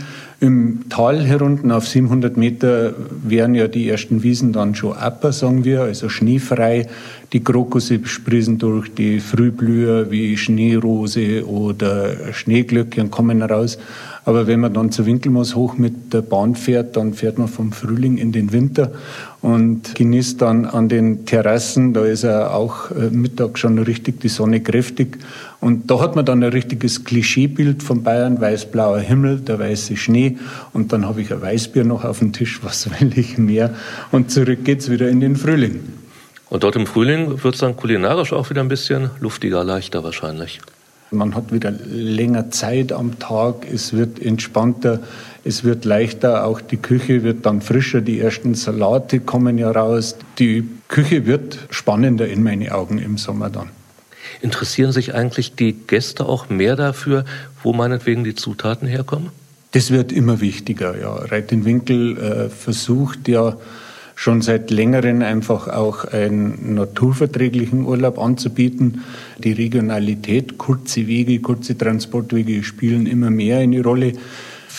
Im 0.42 0.88
Tal 0.88 1.22
herunten 1.22 1.70
auf 1.70 1.86
700 1.86 2.38
Meter 2.38 2.94
wären 3.22 3.54
ja 3.54 3.68
die 3.68 3.86
ersten 3.86 4.22
Wiesen 4.22 4.54
dann 4.54 4.74
schon 4.74 4.96
upper, 4.96 5.32
sagen 5.32 5.66
wir, 5.66 5.82
also 5.82 6.08
schneefrei. 6.08 6.86
Die 7.34 7.44
Krokusse 7.44 8.00
sprießen 8.02 8.56
durch, 8.56 8.88
die 8.94 9.20
Frühblüher 9.20 10.10
wie 10.10 10.38
Schneerose 10.38 11.46
oder 11.46 12.32
Schneeglöckchen 12.32 13.10
kommen 13.10 13.42
raus. 13.42 13.76
Aber 14.24 14.46
wenn 14.46 14.60
man 14.60 14.72
dann 14.72 14.90
zu 14.90 15.04
Winkelmoos 15.04 15.56
hoch 15.56 15.76
mit 15.76 16.14
der 16.14 16.22
Bahn 16.22 16.54
fährt, 16.54 16.96
dann 16.96 17.12
fährt 17.12 17.36
man 17.36 17.48
vom 17.48 17.72
Frühling 17.72 18.16
in 18.16 18.32
den 18.32 18.50
Winter 18.50 18.92
und 19.42 19.94
genießt 19.94 20.42
dann 20.42 20.66
an 20.66 20.88
den 20.88 21.24
Terrassen, 21.24 21.94
da 21.94 22.04
ist 22.04 22.24
ja 22.24 22.50
auch 22.50 22.90
äh, 22.90 23.10
Mittag 23.10 23.58
schon 23.58 23.78
richtig 23.78 24.20
die 24.20 24.28
Sonne 24.28 24.60
kräftig. 24.60 25.18
Und 25.60 25.90
da 25.90 26.00
hat 26.00 26.14
man 26.14 26.24
dann 26.24 26.42
ein 26.42 26.52
richtiges 26.52 27.04
Klischeebild 27.04 27.82
von 27.82 28.02
Bayern, 28.02 28.40
weiß-blauer 28.40 29.00
Himmel, 29.00 29.40
der 29.40 29.58
weiße 29.58 29.96
Schnee 29.96 30.36
und 30.72 30.92
dann 30.92 31.06
habe 31.06 31.22
ich 31.22 31.32
ein 31.32 31.40
Weißbier 31.40 31.84
noch 31.84 32.04
auf 32.04 32.18
dem 32.18 32.32
Tisch, 32.32 32.60
was 32.62 32.90
will 33.00 33.16
ich 33.16 33.38
mehr? 33.38 33.74
Und 34.10 34.30
zurück 34.30 34.64
geht's 34.64 34.90
wieder 34.90 35.08
in 35.08 35.20
den 35.20 35.36
Frühling. 35.36 35.80
Und 36.50 36.64
dort 36.64 36.76
im 36.76 36.86
Frühling 36.86 37.42
wird 37.42 37.54
es 37.54 37.60
dann 37.60 37.76
kulinarisch 37.76 38.32
auch 38.32 38.50
wieder 38.50 38.60
ein 38.60 38.68
bisschen 38.68 39.10
luftiger, 39.20 39.64
leichter 39.64 40.02
wahrscheinlich. 40.02 40.60
Man 41.12 41.34
hat 41.34 41.52
wieder 41.52 41.72
länger 41.72 42.50
Zeit 42.50 42.92
am 42.92 43.18
Tag, 43.18 43.66
es 43.72 43.92
wird 43.92 44.20
entspannter, 44.20 45.00
es 45.44 45.64
wird 45.64 45.84
leichter, 45.84 46.44
auch 46.44 46.60
die 46.60 46.76
Küche 46.76 47.22
wird 47.22 47.46
dann 47.46 47.62
frischer, 47.62 48.00
die 48.00 48.20
ersten 48.20 48.54
Salate 48.54 49.20
kommen 49.20 49.58
ja 49.58 49.70
raus. 49.70 50.16
Die 50.38 50.68
Küche 50.88 51.26
wird 51.26 51.58
spannender 51.70 52.28
in 52.28 52.42
meine 52.42 52.74
Augen 52.74 52.98
im 52.98 53.16
Sommer 53.16 53.48
dann. 53.50 53.70
Interessieren 54.42 54.92
sich 54.92 55.14
eigentlich 55.14 55.54
die 55.54 55.72
Gäste 55.72 56.26
auch 56.26 56.48
mehr 56.48 56.76
dafür, 56.76 57.24
wo 57.62 57.72
meinetwegen 57.72 58.24
die 58.24 58.34
Zutaten 58.34 58.86
herkommen? 58.86 59.30
Das 59.72 59.90
wird 59.90 60.12
immer 60.12 60.40
wichtiger, 60.40 60.98
ja. 60.98 61.14
Reit 61.14 61.50
den 61.50 61.64
Winkel 61.64 62.18
äh, 62.18 62.48
versucht 62.48 63.28
ja 63.28 63.56
schon 64.16 64.42
seit 64.42 64.70
längerem 64.70 65.22
einfach 65.22 65.68
auch 65.68 66.04
einen 66.04 66.74
naturverträglichen 66.74 67.86
Urlaub 67.86 68.18
anzubieten. 68.18 69.02
Die 69.38 69.52
Regionalität, 69.52 70.58
kurze 70.58 71.06
Wege, 71.06 71.40
kurze 71.40 71.78
Transportwege 71.78 72.62
spielen 72.62 73.06
immer 73.06 73.30
mehr 73.30 73.58
eine 73.58 73.82
Rolle. 73.82 74.12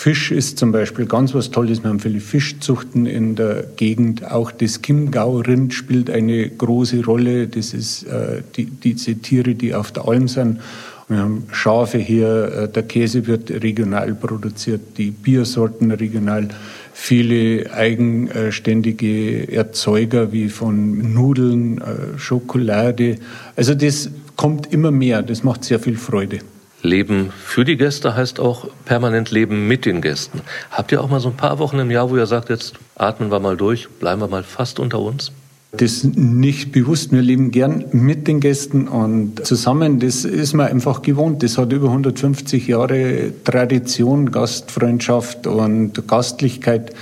Fisch 0.02 0.32
ist 0.32 0.58
zum 0.58 0.72
Beispiel 0.72 1.06
ganz 1.06 1.36
was 1.36 1.52
Tolles. 1.52 1.84
Wir 1.84 1.92
haben 1.92 2.00
viele 2.00 2.22
Fischzuchten 2.22 3.06
in 3.06 3.36
der 3.36 3.66
Gegend. 3.76 4.32
Auch 4.32 4.52
das 4.52 4.82
Chiemgau-Rind 4.82 5.76
spielt 5.76 6.10
eine 6.10 6.50
große 6.50 7.06
Rolle. 7.06 7.46
Das 7.46 7.76
ist 7.76 8.08
äh, 8.08 8.42
die, 8.56 8.66
diese 8.66 9.14
Tiere, 9.18 9.54
die 9.54 9.76
auf 9.76 9.92
der 9.92 10.08
Alm 10.08 10.28
sind. 10.28 10.60
Wir 11.08 11.20
haben 11.20 11.44
Schafe 11.52 12.00
hier, 12.00 12.52
äh, 12.52 12.68
der 12.68 12.82
Käse 12.82 13.28
wird 13.28 13.52
regional 13.52 14.16
produziert, 14.16 14.98
die 14.98 15.12
Biersorten 15.12 15.92
regional 15.92 16.48
viele 16.94 17.72
eigenständige 17.72 19.54
Erzeuger 19.54 20.32
wie 20.32 20.50
von 20.50 21.14
Nudeln, 21.14 21.78
äh, 21.78 22.18
Schokolade. 22.18 23.18
Also 23.56 23.76
das 23.76 24.10
kommt 24.36 24.74
immer 24.74 24.90
mehr, 24.90 25.22
das 25.22 25.44
macht 25.44 25.64
sehr 25.64 25.80
viel 25.80 25.96
Freude. 25.96 26.40
Leben 26.82 27.32
für 27.44 27.66
die 27.66 27.78
Gäste 27.78 28.16
heißt 28.16 28.40
auch 28.40 28.68
permanent 28.86 29.32
leben 29.32 29.68
mit 29.68 29.86
den 29.86 30.02
Gästen. 30.02 30.42
Habt 30.72 30.92
ihr 30.92 31.02
auch 31.02 31.10
mal 31.10 31.20
so 31.20 31.30
ein 31.30 31.38
paar 31.38 31.60
Wochen 31.60 31.80
im 31.80 31.92
Jahr, 31.92 32.10
wo 32.10 32.18
ihr 32.18 32.26
sagt, 32.26 32.50
jetzt 32.50 32.74
atmen 32.96 33.32
wir 33.32 33.40
mal 33.40 33.58
durch, 33.58 33.90
bleiben 33.90 34.22
wir 34.22 34.28
mal 34.28 34.44
fast 34.44 34.80
unter 34.80 35.00
uns? 35.00 35.32
Das 35.74 36.04
nicht 36.04 36.74
bewusst. 36.74 37.14
Wir 37.14 37.22
leben 37.22 37.52
gern 37.52 37.86
mit 37.94 38.28
den 38.28 38.42
Gästen 38.42 38.90
und 38.90 39.46
zusammen. 39.46 40.00
Das 40.00 40.26
ist 40.26 40.54
man 40.54 40.68
einfach 40.68 41.02
gewohnt. 41.02 41.44
Das 41.44 41.58
hat 41.58 41.72
über 41.72 41.88
150 41.88 42.68
Jahre 42.68 43.32
Tradition, 43.46 44.32
Gastfreundschaft 44.32 45.48
und 45.48 46.08
Gastlichkeit. 46.10 46.94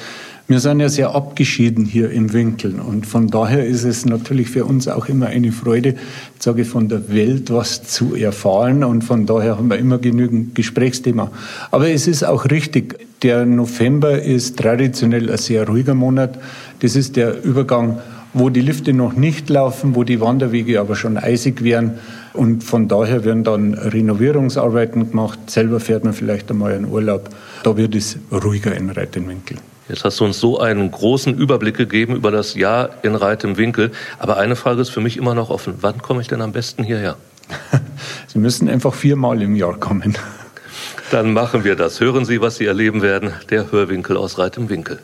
Wir 0.49 0.59
sind 0.59 0.79
ja 0.79 0.89
sehr 0.89 1.13
abgeschieden 1.13 1.85
hier 1.85 2.09
im 2.09 2.33
Winkel 2.33 2.79
und 2.79 3.05
von 3.05 3.27
daher 3.27 3.67
ist 3.67 3.83
es 3.83 4.05
natürlich 4.05 4.49
für 4.49 4.65
uns 4.65 4.87
auch 4.87 5.07
immer 5.07 5.27
eine 5.27 5.51
Freude, 5.51 5.93
sage 6.39 6.65
von 6.65 6.89
der 6.89 7.13
Welt 7.13 7.51
was 7.51 7.83
zu 7.83 8.15
erfahren 8.15 8.83
und 8.83 9.03
von 9.03 9.27
daher 9.27 9.59
haben 9.59 9.69
wir 9.69 9.77
immer 9.77 9.99
genügend 9.99 10.55
Gesprächsthema. 10.55 11.29
Aber 11.69 11.91
es 11.91 12.07
ist 12.07 12.23
auch 12.23 12.45
richtig, 12.45 12.97
der 13.21 13.45
November 13.45 14.23
ist 14.23 14.57
traditionell 14.57 15.29
ein 15.29 15.37
sehr 15.37 15.67
ruhiger 15.67 15.93
Monat. 15.93 16.39
Das 16.79 16.95
ist 16.95 17.15
der 17.15 17.43
Übergang 17.43 17.99
wo 18.33 18.49
die 18.49 18.61
Lifte 18.61 18.93
noch 18.93 19.13
nicht 19.13 19.49
laufen, 19.49 19.95
wo 19.95 20.03
die 20.03 20.21
Wanderwege 20.21 20.79
aber 20.79 20.95
schon 20.95 21.17
eisig 21.17 21.63
wären. 21.63 21.95
Und 22.33 22.63
von 22.63 22.87
daher 22.87 23.25
werden 23.25 23.43
dann 23.43 23.73
Renovierungsarbeiten 23.73 25.09
gemacht. 25.09 25.39
Selber 25.49 25.79
fährt 25.79 26.03
man 26.03 26.13
vielleicht 26.13 26.51
einmal 26.51 26.73
in 26.73 26.85
Urlaub. 26.85 27.29
Da 27.63 27.75
wird 27.75 27.95
es 27.95 28.17
ruhiger 28.31 28.75
in 28.75 28.91
Reitenwinkel. 28.91 29.57
Jetzt 29.89 30.05
hast 30.05 30.19
du 30.19 30.25
uns 30.25 30.39
so 30.39 30.59
einen 30.59 30.91
großen 30.91 31.35
Überblick 31.35 31.75
gegeben 31.75 32.15
über 32.15 32.29
das 32.29 32.53
Jahr 32.53 32.91
in 33.01 33.15
Reit 33.15 33.43
im 33.43 33.57
Winkel. 33.57 33.91
Aber 34.19 34.37
eine 34.37 34.55
Frage 34.55 34.81
ist 34.81 34.89
für 34.89 35.01
mich 35.01 35.17
immer 35.17 35.33
noch 35.33 35.49
offen. 35.49 35.73
Wann 35.81 36.01
komme 36.01 36.21
ich 36.21 36.27
denn 36.27 36.41
am 36.41 36.51
besten 36.51 36.83
hierher? 36.83 37.17
Sie 38.27 38.37
müssen 38.37 38.69
einfach 38.69 38.93
viermal 38.93 39.41
im 39.41 39.55
Jahr 39.55 39.79
kommen. 39.79 40.15
Dann 41.09 41.33
machen 41.33 41.63
wir 41.63 41.75
das. 41.75 41.99
Hören 41.99 42.23
Sie, 42.23 42.39
was 42.39 42.57
Sie 42.57 42.67
erleben 42.67 43.01
werden. 43.01 43.33
Der 43.49 43.71
Hörwinkel 43.71 44.15
aus 44.15 44.37
Reit 44.37 44.57
im 44.57 44.69
Winkel. 44.69 44.99